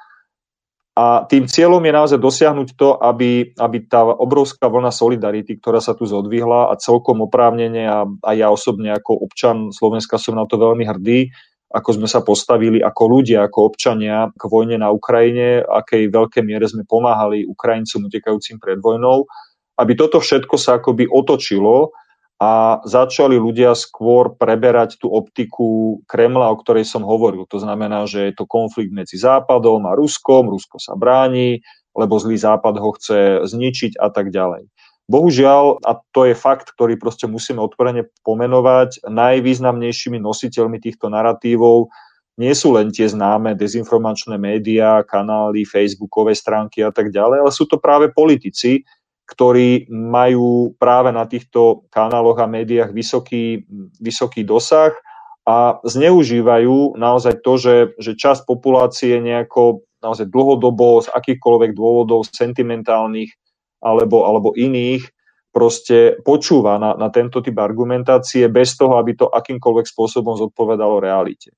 A 0.98 1.30
tým 1.30 1.46
cieľom 1.46 1.78
je 1.86 1.94
naozaj 1.94 2.18
dosiahnuť 2.18 2.70
to, 2.74 2.98
aby, 2.98 3.54
aby 3.54 3.78
tá 3.86 4.02
obrovská 4.02 4.66
vlna 4.66 4.90
solidarity, 4.90 5.62
ktorá 5.62 5.78
sa 5.78 5.94
tu 5.94 6.10
zodvihla 6.10 6.74
a 6.74 6.80
celkom 6.82 7.22
oprávnene 7.22 7.86
a, 7.86 8.10
a 8.10 8.32
ja 8.34 8.50
osobne 8.50 8.98
ako 8.98 9.14
občan 9.30 9.70
Slovenska 9.70 10.18
som 10.18 10.34
na 10.34 10.50
to 10.50 10.58
veľmi 10.58 10.90
hrdý, 10.90 11.30
ako 11.70 12.02
sme 12.02 12.10
sa 12.10 12.26
postavili 12.26 12.82
ako 12.82 13.04
ľudia, 13.14 13.46
ako 13.46 13.70
občania 13.70 14.34
k 14.34 14.44
vojne 14.50 14.82
na 14.82 14.90
Ukrajine, 14.90 15.62
akej 15.62 16.10
veľkej 16.10 16.42
miere 16.42 16.66
sme 16.66 16.82
pomáhali 16.82 17.46
Ukrajincom 17.46 18.10
utekajúcim 18.10 18.58
pred 18.58 18.82
vojnou, 18.82 19.30
aby 19.78 19.94
toto 19.94 20.18
všetko 20.18 20.58
sa 20.58 20.82
akoby 20.82 21.06
otočilo 21.06 21.94
a 22.38 22.86
začali 22.86 23.34
ľudia 23.34 23.74
skôr 23.74 24.38
preberať 24.38 25.02
tú 25.02 25.10
optiku 25.10 26.00
Kremla, 26.06 26.54
o 26.54 26.60
ktorej 26.62 26.86
som 26.86 27.02
hovoril. 27.02 27.50
To 27.50 27.58
znamená, 27.58 28.06
že 28.06 28.30
je 28.30 28.34
to 28.38 28.46
konflikt 28.46 28.94
medzi 28.94 29.18
Západom 29.18 29.90
a 29.90 29.98
Ruskom, 29.98 30.46
Rusko 30.46 30.78
sa 30.78 30.94
bráni, 30.94 31.66
lebo 31.98 32.22
zlý 32.22 32.38
Západ 32.38 32.78
ho 32.78 32.94
chce 32.94 33.50
zničiť 33.50 33.98
a 33.98 34.14
tak 34.14 34.30
ďalej. 34.30 34.70
Bohužiaľ, 35.10 35.82
a 35.82 35.98
to 36.14 36.30
je 36.30 36.36
fakt, 36.38 36.70
ktorý 36.78 37.00
proste 37.00 37.26
musíme 37.26 37.64
otvorene 37.64 38.06
pomenovať, 38.22 39.08
najvýznamnejšími 39.08 40.20
nositeľmi 40.22 40.78
týchto 40.78 41.10
narratívov 41.10 41.90
nie 42.38 42.54
sú 42.54 42.78
len 42.78 42.94
tie 42.94 43.10
známe 43.10 43.58
dezinformačné 43.58 44.38
médiá, 44.38 45.02
kanály, 45.02 45.66
facebookové 45.66 46.38
stránky 46.38 46.86
a 46.86 46.94
tak 46.94 47.10
ďalej, 47.10 47.42
ale 47.42 47.52
sú 47.52 47.66
to 47.66 47.82
práve 47.82 48.14
politici, 48.14 48.86
ktorí 49.28 49.92
majú 49.92 50.72
práve 50.80 51.12
na 51.12 51.28
týchto 51.28 51.84
kanáloch 51.92 52.40
a 52.40 52.48
médiách 52.48 52.96
vysoký, 52.96 53.68
vysoký 54.00 54.48
dosah 54.48 54.96
a 55.44 55.80
zneužívajú 55.84 56.96
naozaj 56.96 57.44
to, 57.44 57.54
že, 57.60 57.76
že 58.00 58.16
časť 58.16 58.48
populácie 58.48 59.20
nejako 59.20 59.84
naozaj 60.00 60.32
dlhodobo 60.32 61.04
z 61.04 61.12
akýchkoľvek 61.12 61.72
dôvodov 61.76 62.24
sentimentálnych 62.28 63.36
alebo, 63.84 64.24
alebo 64.24 64.56
iných 64.56 65.04
proste 65.52 66.20
počúva 66.22 66.78
na, 66.78 66.94
na 66.94 67.10
tento 67.10 67.42
typ 67.42 67.58
argumentácie 67.58 68.46
bez 68.48 68.78
toho, 68.78 68.96
aby 69.02 69.18
to 69.18 69.26
akýmkoľvek 69.28 69.86
spôsobom 69.90 70.38
zodpovedalo 70.38 71.02
realite. 71.02 71.50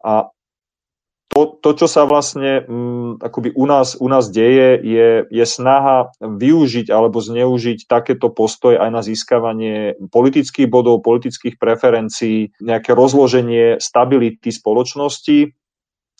A 0.00 0.30
to, 1.28 1.58
to, 1.60 1.70
čo 1.74 1.86
sa 1.90 2.06
vlastne 2.06 2.64
m, 2.64 2.70
mm, 2.70 3.12
akoby 3.20 3.52
u 3.52 3.66
nás, 3.66 3.98
u 3.98 4.08
nás 4.08 4.30
deje, 4.30 4.80
je, 4.80 5.08
je 5.28 5.44
snaha 5.44 6.14
využiť 6.22 6.88
alebo 6.88 7.18
zneužiť 7.20 7.84
takéto 7.90 8.30
postoj 8.30 8.78
aj 8.78 8.90
na 8.90 9.02
získavanie 9.02 9.98
politických 10.08 10.70
bodov, 10.70 11.02
politických 11.02 11.58
preferencií, 11.58 12.54
nejaké 12.62 12.94
rozloženie 12.94 13.82
stability 13.82 14.54
spoločnosti. 14.54 15.52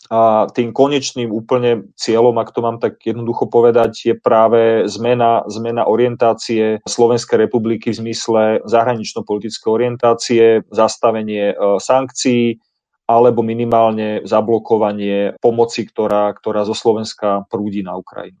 A 0.07 0.47
tým 0.53 0.71
konečným 0.71 1.33
úplne 1.33 1.91
cieľom, 1.99 2.37
ak 2.39 2.53
to 2.55 2.63
mám 2.63 2.77
tak 2.79 3.01
jednoducho 3.01 3.49
povedať, 3.49 3.91
je 4.07 4.15
práve 4.15 4.87
zmena, 4.87 5.43
zmena 5.51 5.83
orientácie 5.83 6.79
Slovenskej 6.87 7.49
republiky 7.49 7.91
v 7.91 7.99
zmysle 8.05 8.41
zahranično-politické 8.63 9.67
orientácie, 9.67 10.63
zastavenie 10.71 11.51
e, 11.51 11.55
sankcií, 11.81 12.61
alebo 13.07 13.39
minimálne 13.41 14.21
zablokovanie 14.27 15.39
pomoci, 15.39 15.87
ktorá, 15.87 16.35
ktorá 16.35 16.67
zo 16.67 16.75
Slovenska 16.75 17.47
prúdi 17.47 17.79
na 17.81 17.95
Ukrajinu. 17.95 18.37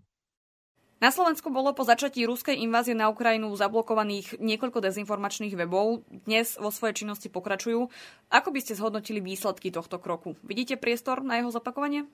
Na 0.97 1.13
Slovensku 1.13 1.53
bolo 1.53 1.77
po 1.77 1.85
začatí 1.85 2.25
ruskej 2.25 2.57
invázie 2.57 2.97
na 2.97 3.05
Ukrajinu 3.13 3.53
zablokovaných 3.53 4.41
niekoľko 4.41 4.81
dezinformačných 4.81 5.53
webov. 5.53 6.01
Dnes 6.25 6.57
vo 6.57 6.73
svojej 6.73 7.05
činnosti 7.05 7.29
pokračujú. 7.29 7.85
Ako 8.33 8.49
by 8.49 8.59
ste 8.65 8.73
zhodnotili 8.73 9.21
výsledky 9.21 9.69
tohto 9.69 10.01
kroku? 10.01 10.33
Vidíte 10.41 10.73
priestor 10.73 11.21
na 11.21 11.37
jeho 11.37 11.53
zapakovanie? 11.53 12.09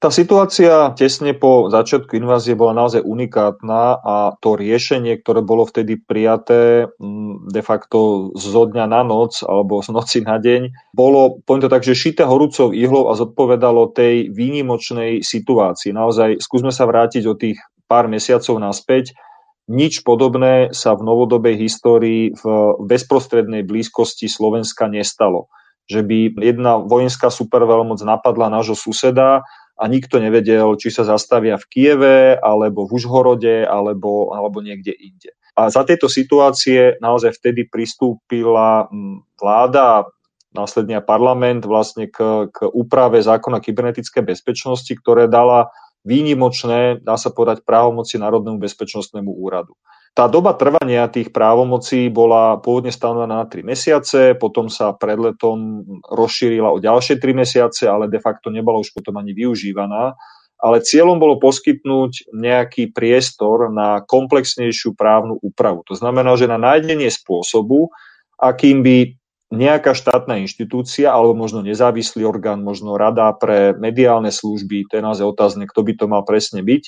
Tá 0.00 0.08
situácia 0.08 0.96
tesne 0.96 1.36
po 1.36 1.68
začiatku 1.68 2.16
invázie 2.16 2.56
bola 2.56 2.72
naozaj 2.72 3.04
unikátna 3.04 4.00
a 4.00 4.32
to 4.40 4.56
riešenie, 4.56 5.20
ktoré 5.20 5.44
bolo 5.44 5.68
vtedy 5.68 6.00
prijaté 6.00 6.88
mm, 6.96 7.52
de 7.52 7.60
facto 7.60 8.32
zo 8.32 8.64
dňa 8.64 8.88
na 8.88 9.04
noc 9.04 9.44
alebo 9.44 9.84
z 9.84 9.92
noci 9.92 10.24
na 10.24 10.40
deň, 10.40 10.96
bolo, 10.96 11.44
poviem 11.44 11.68
to 11.68 11.72
tak, 11.76 11.84
že 11.84 11.92
šité 11.92 12.24
horúcou 12.24 12.72
ihlou 12.72 13.12
a 13.12 13.18
zodpovedalo 13.20 13.92
tej 13.92 14.32
výnimočnej 14.32 15.20
situácii. 15.20 15.92
Naozaj 15.92 16.40
skúsme 16.40 16.72
sa 16.72 16.88
vrátiť 16.88 17.28
o 17.28 17.36
tých 17.36 17.60
pár 17.84 18.08
mesiacov 18.08 18.56
naspäť. 18.56 19.12
Nič 19.68 20.00
podobné 20.00 20.72
sa 20.72 20.96
v 20.96 21.04
novodobej 21.04 21.60
histórii 21.60 22.32
v 22.32 22.44
bezprostrednej 22.88 23.68
blízkosti 23.68 24.32
Slovenska 24.32 24.88
nestalo. 24.88 25.52
Že 25.92 26.08
by 26.08 26.18
jedna 26.40 26.80
vojenská 26.80 27.28
superveľmoc 27.28 28.00
napadla 28.00 28.48
nášho 28.48 28.80
suseda, 28.80 29.44
a 29.80 29.84
nikto 29.88 30.20
nevedel, 30.20 30.76
či 30.76 30.92
sa 30.92 31.08
zastavia 31.08 31.56
v 31.56 31.64
Kieve, 31.72 32.18
alebo 32.36 32.84
v 32.84 33.00
Užhorode, 33.00 33.64
alebo, 33.64 34.36
alebo 34.36 34.60
niekde 34.60 34.92
inde. 34.92 35.32
A 35.56 35.72
za 35.72 35.88
tejto 35.88 36.12
situácie 36.12 37.00
naozaj 37.00 37.40
vtedy 37.40 37.64
pristúpila 37.64 38.92
mm, 38.92 39.40
vláda 39.40 40.04
následne 40.52 41.00
parlament 41.00 41.64
vlastne 41.64 42.10
k, 42.10 42.50
k 42.52 42.58
úprave 42.68 43.22
zákona 43.22 43.62
kybernetickej 43.62 44.20
bezpečnosti, 44.20 44.92
ktoré 45.00 45.30
dala 45.30 45.72
výnimočné, 46.04 47.00
dá 47.00 47.16
sa 47.16 47.32
povedať, 47.32 47.64
právomoci 47.64 48.20
Národnému 48.20 48.60
bezpečnostnému 48.60 49.30
úradu. 49.30 49.76
Tá 50.10 50.26
doba 50.26 50.58
trvania 50.58 51.06
tých 51.06 51.30
právomocí 51.30 52.10
bola 52.10 52.58
pôvodne 52.58 52.90
stanovená 52.90 53.40
na 53.40 53.46
3 53.46 53.62
mesiace, 53.62 54.34
potom 54.34 54.66
sa 54.66 54.90
pred 54.90 55.14
letom 55.14 55.86
rozšírila 56.02 56.66
o 56.66 56.82
ďalšie 56.82 57.22
3 57.22 57.30
mesiace, 57.30 57.86
ale 57.86 58.10
de 58.10 58.18
facto 58.18 58.50
nebola 58.50 58.82
už 58.82 58.90
potom 58.90 59.16
ani 59.22 59.30
využívaná. 59.32 60.18
Ale 60.60 60.84
cieľom 60.84 61.16
bolo 61.16 61.40
poskytnúť 61.40 62.36
nejaký 62.36 62.92
priestor 62.92 63.72
na 63.72 64.04
komplexnejšiu 64.04 64.92
právnu 64.92 65.40
úpravu. 65.40 65.86
To 65.88 65.96
znamená, 65.96 66.36
že 66.36 66.50
na 66.50 66.60
nájdenie 66.60 67.08
spôsobu, 67.08 67.88
akým 68.36 68.84
by 68.84 69.16
nejaká 69.50 69.96
štátna 69.96 70.38
inštitúcia 70.42 71.10
alebo 71.10 71.34
možno 71.34 71.64
nezávislý 71.64 72.22
orgán, 72.22 72.62
možno 72.62 72.94
rada 72.94 73.30
pre 73.34 73.74
mediálne 73.74 74.30
služby, 74.30 74.86
to 74.86 74.98
je 74.98 75.02
naozaj 75.02 75.26
otázne, 75.26 75.66
kto 75.66 75.80
by 75.82 75.92
to 75.98 76.04
mal 76.06 76.22
presne 76.22 76.62
byť, 76.62 76.84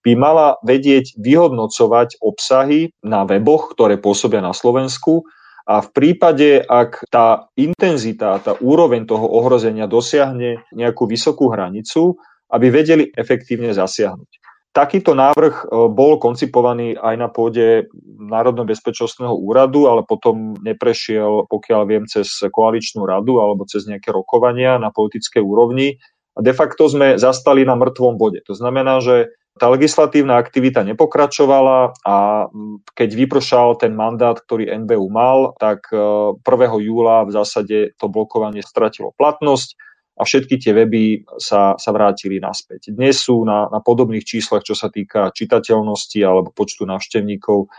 by 0.00 0.12
mala 0.16 0.56
vedieť 0.64 1.16
vyhodnocovať 1.20 2.20
obsahy 2.24 2.92
na 3.04 3.28
weboch, 3.28 3.72
ktoré 3.76 4.00
pôsobia 4.00 4.40
na 4.40 4.56
Slovensku 4.56 5.28
a 5.70 5.84
v 5.84 5.88
prípade, 5.94 6.66
ak 6.66 7.06
tá 7.14 7.46
intenzita, 7.54 8.42
tá 8.42 8.58
úroveň 8.58 9.06
toho 9.06 9.22
ohrozenia 9.22 9.86
dosiahne 9.86 10.66
nejakú 10.74 11.06
vysokú 11.06 11.52
hranicu, 11.52 12.18
aby 12.50 12.66
vedeli 12.74 13.04
efektívne 13.14 13.70
zasiahnuť. 13.70 14.30
Takýto 14.70 15.18
návrh 15.18 15.54
e, 15.62 15.90
bol 15.90 16.18
koncipovaný 16.22 16.94
aj 16.94 17.14
na 17.18 17.26
pôde 17.26 17.90
Národného 18.06 18.66
bezpečnostného 18.70 19.34
úradu, 19.34 19.90
ale 19.90 20.06
potom 20.06 20.54
neprešiel, 20.62 21.50
pokiaľ 21.50 21.82
viem, 21.90 22.04
cez 22.06 22.30
koaličnú 22.50 23.02
radu 23.02 23.42
alebo 23.42 23.66
cez 23.66 23.86
nejaké 23.90 24.14
rokovania 24.14 24.78
na 24.78 24.94
politickej 24.94 25.42
úrovni. 25.42 25.98
A 26.34 26.42
de 26.42 26.54
facto 26.54 26.86
sme 26.86 27.18
zastali 27.18 27.66
na 27.66 27.74
mŕtvom 27.74 28.14
bode. 28.14 28.46
To 28.46 28.54
znamená, 28.54 29.02
že 29.02 29.34
tá 29.58 29.66
legislatívna 29.66 30.38
aktivita 30.38 30.86
nepokračovala 30.86 31.92
a 32.06 32.46
keď 32.94 33.10
vypršal 33.12 33.80
ten 33.82 33.92
mandát, 33.96 34.38
ktorý 34.38 34.70
NBU 34.86 35.06
mal, 35.10 35.58
tak 35.58 35.90
1. 35.90 36.38
E, 36.38 36.66
júla 36.86 37.26
v 37.26 37.30
zásade 37.34 37.78
to 37.98 38.06
blokovanie 38.06 38.62
stratilo 38.62 39.10
platnosť 39.18 39.74
a 40.20 40.22
všetky 40.22 40.60
tie 40.60 40.76
weby 40.76 41.24
sa, 41.40 41.74
sa 41.80 41.90
vrátili 41.96 42.36
naspäť. 42.38 42.92
Dnes 42.92 43.24
sú 43.24 43.40
na, 43.42 43.66
na 43.72 43.80
podobných 43.80 44.22
číslach, 44.22 44.60
čo 44.60 44.76
sa 44.76 44.92
týka 44.92 45.32
čitateľnosti 45.32 46.20
alebo 46.20 46.52
počtu 46.52 46.84
návštevníkov 46.84 47.72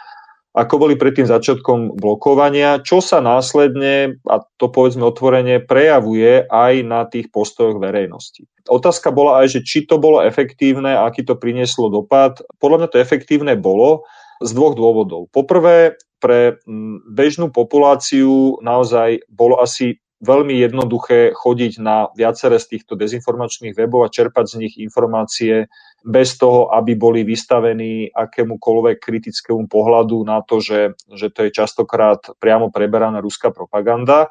ako 0.52 0.84
boli 0.84 1.00
pred 1.00 1.16
tým 1.16 1.28
začiatkom 1.32 1.96
blokovania, 1.96 2.84
čo 2.84 3.00
sa 3.00 3.24
následne, 3.24 4.20
a 4.28 4.44
to 4.60 4.68
povedzme 4.68 5.08
otvorene, 5.08 5.64
prejavuje 5.64 6.44
aj 6.44 6.74
na 6.84 7.08
tých 7.08 7.32
postojoch 7.32 7.80
verejnosti. 7.80 8.44
Otázka 8.68 9.16
bola 9.16 9.44
aj, 9.44 9.56
že 9.56 9.60
či 9.64 9.88
to 9.88 9.96
bolo 9.96 10.20
efektívne, 10.20 10.92
aký 10.92 11.24
to 11.24 11.40
prinieslo 11.40 11.88
dopad. 11.88 12.44
Podľa 12.60 12.78
mňa 12.84 12.90
to 12.92 13.00
efektívne 13.00 13.54
bolo 13.56 14.04
z 14.44 14.52
dvoch 14.52 14.76
dôvodov. 14.76 15.32
Poprvé, 15.32 15.96
pre 16.22 16.60
bežnú 17.08 17.50
populáciu 17.50 18.60
naozaj 18.62 19.26
bolo 19.32 19.58
asi 19.58 20.01
veľmi 20.22 20.54
jednoduché 20.54 21.34
chodiť 21.34 21.74
na 21.82 22.08
viacere 22.14 22.62
z 22.62 22.78
týchto 22.78 22.94
dezinformačných 22.94 23.74
webov 23.74 24.06
a 24.06 24.14
čerpať 24.14 24.46
z 24.46 24.56
nich 24.62 24.74
informácie 24.78 25.66
bez 26.06 26.38
toho, 26.38 26.70
aby 26.70 26.94
boli 26.94 27.26
vystavení 27.26 28.14
akémukoľvek 28.14 29.02
kritickému 29.02 29.66
pohľadu 29.66 30.22
na 30.22 30.46
to, 30.46 30.62
že, 30.62 30.94
že 31.10 31.34
to 31.34 31.50
je 31.50 31.52
častokrát 31.58 32.22
priamo 32.38 32.70
preberaná 32.70 33.18
ruská 33.18 33.50
propaganda. 33.50 34.30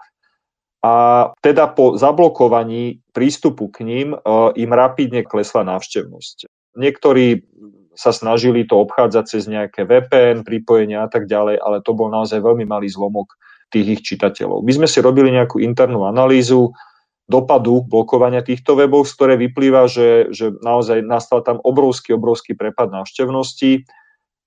A 0.81 1.29
teda 1.44 1.68
po 1.68 2.00
zablokovaní 2.00 3.05
prístupu 3.12 3.68
k 3.68 3.85
ním 3.85 4.16
e, 4.16 4.18
im 4.57 4.70
rapidne 4.72 5.20
klesla 5.29 5.61
návštevnosť. 5.68 6.48
Niektorí 6.72 7.44
sa 7.92 8.16
snažili 8.16 8.64
to 8.64 8.81
obchádzať 8.81 9.24
cez 9.29 9.44
nejaké 9.44 9.85
VPN, 9.85 10.40
pripojenia 10.40 11.05
a 11.05 11.09
tak 11.12 11.29
ďalej, 11.29 11.61
ale 11.61 11.85
to 11.85 11.92
bol 11.92 12.09
naozaj 12.09 12.40
veľmi 12.40 12.64
malý 12.64 12.88
zlomok 12.88 13.37
tých 13.70 13.87
ich 13.98 14.02
čitateľov. 14.02 14.66
My 14.66 14.72
sme 14.74 14.88
si 14.90 14.98
robili 14.98 15.30
nejakú 15.30 15.62
internú 15.62 16.04
analýzu 16.04 16.74
dopadu 17.30 17.87
blokovania 17.87 18.42
týchto 18.42 18.74
webov, 18.74 19.06
z 19.06 19.14
ktoré 19.14 19.35
vyplýva, 19.38 19.87
že, 19.87 20.35
že 20.35 20.50
naozaj 20.50 21.06
nastal 21.06 21.46
tam 21.46 21.62
obrovský, 21.62 22.18
obrovský 22.18 22.59
prepad 22.59 22.90
návštevnosti 22.90 23.87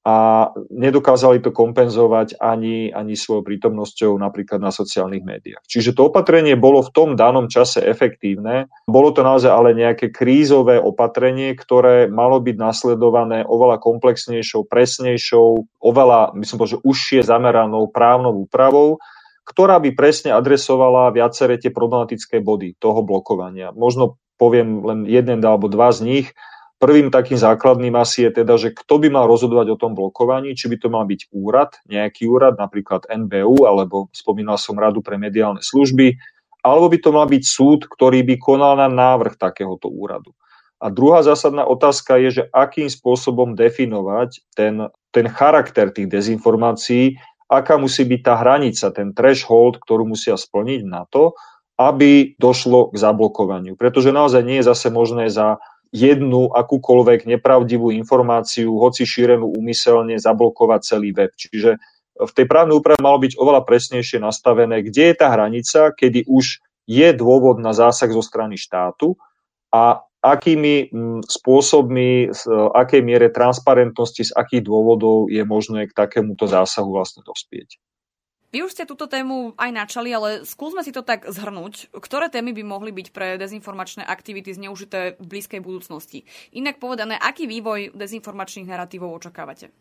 a 0.03 0.51
nedokázali 0.67 1.39
to 1.39 1.55
kompenzovať 1.55 2.35
ani, 2.43 2.91
ani 2.91 3.15
svojou 3.15 3.47
prítomnosťou 3.47 4.19
napríklad 4.19 4.59
na 4.59 4.67
sociálnych 4.67 5.23
médiách. 5.23 5.63
Čiže 5.63 5.95
to 5.95 6.11
opatrenie 6.11 6.59
bolo 6.59 6.83
v 6.83 6.91
tom 6.91 7.09
danom 7.15 7.47
čase 7.47 7.79
efektívne. 7.79 8.67
Bolo 8.83 9.15
to 9.15 9.23
naozaj 9.23 9.47
ale 9.47 9.71
nejaké 9.71 10.11
krízové 10.11 10.75
opatrenie, 10.75 11.55
ktoré 11.55 12.11
malo 12.11 12.43
byť 12.43 12.55
nasledované 12.59 13.47
oveľa 13.47 13.79
komplexnejšou, 13.79 14.67
presnejšou, 14.67 15.79
oveľa, 15.79 16.35
myslím, 16.35 16.67
že 16.67 16.83
užšie 16.83 17.23
zameranou 17.23 17.87
právnou 17.87 18.43
úpravou, 18.43 18.99
ktorá 19.43 19.79
by 19.83 19.91
presne 19.95 20.31
adresovala 20.31 21.11
viaceré 21.11 21.59
tie 21.59 21.69
problematické 21.69 22.39
body 22.39 22.79
toho 22.79 23.03
blokovania. 23.03 23.75
Možno 23.75 24.19
poviem 24.39 24.83
len 24.83 24.99
jeden 25.07 25.43
alebo 25.43 25.67
dva 25.67 25.91
z 25.91 25.99
nich. 26.03 26.27
Prvým 26.79 27.15
takým 27.15 27.39
základným 27.39 27.95
asi 27.95 28.27
je 28.27 28.43
teda, 28.43 28.59
že 28.59 28.75
kto 28.75 28.99
by 28.99 29.07
mal 29.07 29.23
rozhodovať 29.23 29.71
o 29.71 29.79
tom 29.79 29.95
blokovaní, 29.95 30.51
či 30.51 30.67
by 30.67 30.75
to 30.83 30.87
mal 30.91 31.07
byť 31.07 31.31
úrad, 31.31 31.79
nejaký 31.87 32.27
úrad, 32.27 32.59
napríklad 32.59 33.07
NBU, 33.07 33.63
alebo 33.63 34.11
spomínal 34.11 34.59
som 34.59 34.75
Radu 34.75 34.99
pre 34.99 35.15
mediálne 35.15 35.63
služby, 35.63 36.19
alebo 36.59 36.91
by 36.91 36.97
to 36.99 37.09
mal 37.15 37.27
byť 37.27 37.43
súd, 37.43 37.87
ktorý 37.87 38.27
by 38.27 38.35
konal 38.35 38.75
na 38.75 38.91
návrh 38.91 39.39
takéhoto 39.39 39.87
úradu. 39.87 40.35
A 40.83 40.91
druhá 40.91 41.23
zásadná 41.23 41.63
otázka 41.63 42.19
je, 42.19 42.43
že 42.43 42.43
akým 42.51 42.91
spôsobom 42.91 43.55
definovať 43.55 44.43
ten, 44.51 44.91
ten 45.15 45.31
charakter 45.31 45.87
tých 45.87 46.11
dezinformácií, 46.11 47.15
aká 47.53 47.77
musí 47.77 48.03
byť 48.03 48.21
tá 48.25 48.33
hranica, 48.41 48.89
ten 48.89 49.13
threshold, 49.13 49.77
ktorú 49.77 50.09
musia 50.09 50.33
splniť 50.33 50.81
na 50.89 51.05
to, 51.05 51.37
aby 51.77 52.37
došlo 52.37 52.89
k 52.93 52.95
zablokovaniu. 52.97 53.73
Pretože 53.77 54.13
naozaj 54.13 54.41
nie 54.41 54.61
je 54.61 54.69
zase 54.69 54.89
možné 54.89 55.29
za 55.29 55.61
jednu 55.93 56.49
akúkoľvek 56.49 57.29
nepravdivú 57.29 57.93
informáciu, 57.93 58.73
hoci 58.81 59.05
šírenú 59.05 59.53
úmyselne, 59.53 60.17
zablokovať 60.17 60.81
celý 60.81 61.13
web. 61.13 61.29
Čiže 61.37 61.77
v 62.17 62.31
tej 62.33 62.45
právnej 62.49 62.77
úprave 62.77 63.01
malo 63.01 63.21
byť 63.21 63.37
oveľa 63.37 63.61
presnejšie 63.65 64.17
nastavené, 64.21 64.81
kde 64.81 65.13
je 65.13 65.15
tá 65.17 65.29
hranica, 65.29 65.93
kedy 65.93 66.25
už 66.25 66.61
je 66.89 67.09
dôvod 67.13 67.61
na 67.61 67.73
zásah 67.73 68.09
zo 68.09 68.21
strany 68.25 68.57
štátu 68.57 69.17
a 69.69 70.01
akými 70.23 70.87
mm, 70.87 71.27
spôsobmi, 71.27 72.31
z 72.31 72.41
akej 72.71 73.03
miere 73.03 73.27
transparentnosti, 73.27 74.31
z 74.31 74.33
akých 74.33 74.63
dôvodov 74.63 75.27
je 75.27 75.43
možné 75.43 75.91
k 75.91 75.93
takémuto 75.93 76.47
zásahu 76.47 76.87
vlastne 76.95 77.27
dospieť. 77.27 77.75
Vy 78.53 78.61
už 78.61 78.77
ste 78.77 78.85
túto 78.85 79.09
tému 79.09 79.57
aj 79.57 79.71
načali, 79.73 80.13
ale 80.13 80.45
skúsme 80.45 80.85
si 80.85 80.93
to 80.93 81.01
tak 81.01 81.25
zhrnúť. 81.25 81.89
Ktoré 81.89 82.29
témy 82.29 82.53
by 82.53 82.61
mohli 82.61 82.93
byť 82.93 83.07
pre 83.09 83.41
dezinformačné 83.41 84.05
aktivity 84.05 84.53
zneužité 84.53 85.17
v 85.17 85.25
blízkej 85.25 85.57
budúcnosti? 85.57 86.29
Inak 86.53 86.77
povedané, 86.77 87.17
aký 87.17 87.49
vývoj 87.49 87.97
dezinformačných 87.97 88.69
narratívov 88.69 89.09
očakávate? 89.17 89.73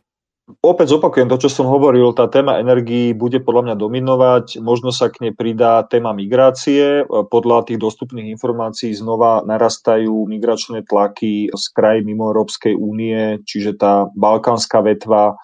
Opäť 0.43 0.99
zopakujem 0.99 1.31
to, 1.31 1.39
čo 1.39 1.63
som 1.63 1.71
hovoril, 1.71 2.11
tá 2.19 2.27
téma 2.27 2.59
energií 2.59 3.15
bude 3.15 3.39
podľa 3.39 3.63
mňa 3.73 3.77
dominovať, 3.79 4.47
možno 4.59 4.91
sa 4.91 5.07
k 5.07 5.23
nej 5.23 5.33
pridá 5.39 5.87
téma 5.87 6.11
migrácie. 6.11 7.07
Podľa 7.07 7.71
tých 7.71 7.79
dostupných 7.79 8.35
informácií 8.35 8.91
znova 8.91 9.47
narastajú 9.47 10.27
migračné 10.27 10.83
tlaky 10.83 11.47
z 11.47 11.65
krajín 11.71 12.11
mimo 12.11 12.35
Európskej 12.35 12.75
únie, 12.75 13.39
čiže 13.47 13.79
tá 13.79 14.11
balkánska 14.19 14.83
vetva 14.83 15.39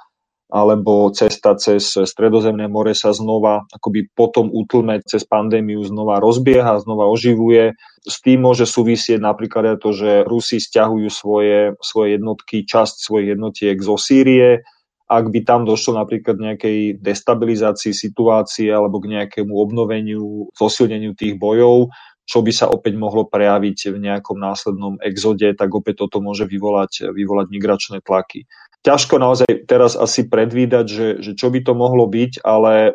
alebo 0.49 1.13
cesta 1.13 1.55
cez 1.61 1.93
Stredozemné 1.93 2.73
more 2.73 2.97
sa 2.97 3.13
znova 3.13 3.69
akoby 3.69 4.09
potom 4.17 4.49
útlme 4.49 4.99
cez 5.05 5.23
pandémiu 5.29 5.85
znova 5.85 6.19
rozbieha, 6.25 6.81
znova 6.81 7.07
oživuje. 7.07 7.77
S 8.03 8.17
tým 8.25 8.49
môže 8.49 8.65
súvisieť 8.65 9.21
napríklad 9.21 9.77
aj 9.77 9.79
to, 9.79 9.91
že 9.93 10.11
Rusi 10.25 10.57
stiahujú 10.57 11.09
svoje, 11.13 11.77
svoje 11.85 12.17
jednotky, 12.17 12.65
časť 12.65 12.95
svojich 12.97 13.37
jednotiek 13.37 13.77
zo 13.79 14.01
Sýrie, 14.01 14.65
ak 15.09 15.33
by 15.33 15.41
tam 15.43 15.65
došlo 15.65 15.97
napríklad 15.97 16.37
nejakej 16.37 17.01
destabilizácii 17.01 17.97
situácie 17.97 18.69
alebo 18.69 19.01
k 19.01 19.17
nejakému 19.17 19.57
obnoveniu, 19.57 20.53
zosilneniu 20.53 21.17
tých 21.17 21.41
bojov, 21.41 21.89
čo 22.29 22.45
by 22.45 22.53
sa 22.53 22.69
opäť 22.69 23.01
mohlo 23.01 23.25
prejaviť 23.25 23.97
v 23.97 23.99
nejakom 24.05 24.37
následnom 24.37 25.01
exode, 25.01 25.49
tak 25.57 25.73
opäť 25.73 26.05
toto 26.05 26.21
môže 26.21 26.45
vyvolať, 26.45 27.09
vyvolať 27.09 27.47
migračné 27.49 28.05
tlaky. 28.05 28.45
Ťažko 28.85 29.17
naozaj 29.17 29.65
teraz 29.65 29.97
asi 29.97 30.29
predvídať, 30.29 30.87
že, 30.87 31.09
že 31.25 31.33
čo 31.33 31.49
by 31.49 31.65
to 31.65 31.73
mohlo 31.73 32.05
byť, 32.05 32.45
ale 32.45 32.93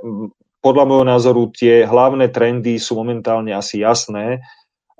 podľa 0.64 0.86
môjho 0.86 1.06
názoru 1.10 1.44
tie 1.52 1.84
hlavné 1.84 2.30
trendy 2.30 2.78
sú 2.78 2.96
momentálne 2.96 3.52
asi 3.52 3.82
jasné 3.82 4.46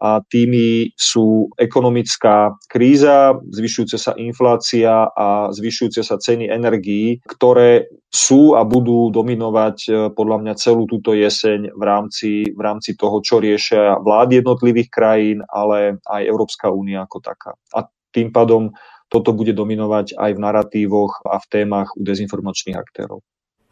a 0.02 0.22
tými 0.26 0.94
sú 0.98 1.50
ekonomická 1.58 2.58
kríza, 2.70 3.38
zvyšujúca 3.50 3.98
sa 3.98 4.12
inflácia 4.18 5.10
a 5.14 5.50
zvyšujúce 5.54 6.02
sa 6.02 6.18
ceny 6.18 6.50
energií, 6.50 7.22
ktoré 7.26 7.88
sú 8.14 8.54
a 8.54 8.62
budú 8.62 9.10
dominovať 9.10 9.78
e, 9.86 9.92
podľa 10.14 10.38
mňa 10.46 10.54
celú 10.60 10.86
túto 10.86 11.18
jeseň 11.18 11.74
v 11.74 11.84
rámci, 11.84 12.46
v 12.54 12.62
rámci 12.62 12.94
toho, 12.94 13.18
čo 13.26 13.42
riešia 13.42 13.98
vlády 13.98 14.46
jednotlivých 14.46 14.90
krajín, 14.94 15.40
ale 15.50 15.98
aj 16.06 16.22
Európska 16.30 16.70
únia 16.70 17.06
ako 17.10 17.18
taká. 17.26 17.58
A 17.74 17.90
tým 18.14 18.30
pádom 18.30 18.70
toto 19.10 19.34
bude 19.34 19.54
dominovať 19.54 20.18
aj 20.18 20.32
v 20.34 20.40
naratívoch 20.42 21.22
a 21.26 21.38
v 21.38 21.46
témach 21.50 21.90
u 21.98 22.02
dezinformačných 22.02 22.78
aktérov. 22.78 23.22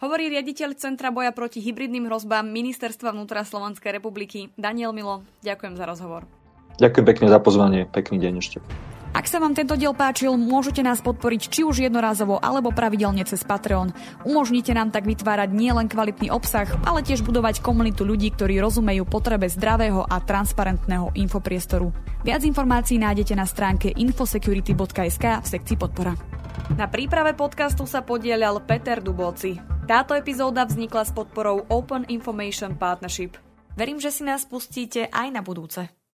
Hovorí 0.01 0.33
riaditeľ 0.33 0.73
Centra 0.81 1.13
boja 1.13 1.29
proti 1.29 1.61
hybridným 1.61 2.09
hrozbám 2.09 2.49
Ministerstva 2.49 3.13
vnútra 3.13 3.45
Slovenskej 3.45 4.01
republiky 4.01 4.49
Daniel 4.57 4.97
Milo. 4.97 5.21
Ďakujem 5.45 5.77
za 5.77 5.85
rozhovor. 5.85 6.25
Ďakujem 6.81 7.05
pekne 7.05 7.27
za 7.29 7.37
pozvanie. 7.37 7.85
Pekný 7.85 8.17
deň 8.17 8.33
ešte. 8.41 8.57
Ak 9.13 9.29
sa 9.29 9.37
vám 9.37 9.53
tento 9.53 9.77
diel 9.77 9.93
páčil, 9.93 10.33
môžete 10.33 10.81
nás 10.81 11.05
podporiť 11.05 11.41
či 11.53 11.61
už 11.61 11.85
jednorázovo 11.85 12.41
alebo 12.41 12.73
pravidelne 12.73 13.21
cez 13.29 13.45
Patreon. 13.45 13.93
Umožnite 14.25 14.73
nám 14.73 14.89
tak 14.89 15.05
vytvárať 15.05 15.53
nielen 15.53 15.85
kvalitný 15.85 16.33
obsah, 16.33 16.65
ale 16.81 17.05
tiež 17.05 17.21
budovať 17.21 17.61
komunitu 17.61 18.01
ľudí, 18.01 18.33
ktorí 18.33 18.57
rozumejú 18.57 19.05
potrebe 19.05 19.45
zdravého 19.53 20.01
a 20.01 20.17
transparentného 20.17 21.13
infopriestoru. 21.13 21.93
Viac 22.25 22.41
informácií 22.41 22.97
nájdete 22.97 23.37
na 23.37 23.45
stránke 23.45 23.93
infosecurity.sk 23.93 25.25
v 25.43 25.45
sekcii 25.45 25.77
podpora. 25.77 26.30
Na 26.75 26.89
príprave 26.89 27.37
podcastu 27.37 27.85
sa 27.85 28.01
podielal 28.01 28.63
Peter 28.65 29.03
Dubóci. 29.03 29.61
Táto 29.85 30.17
epizóda 30.17 30.65
vznikla 30.65 31.03
s 31.03 31.11
podporou 31.13 31.67
Open 31.69 32.07
Information 32.07 32.79
Partnership. 32.79 33.37
Verím, 33.77 34.01
že 34.01 34.09
si 34.09 34.23
nás 34.25 34.47
pustíte 34.47 35.05
aj 35.11 35.27
na 35.29 35.45
budúce. 35.45 36.00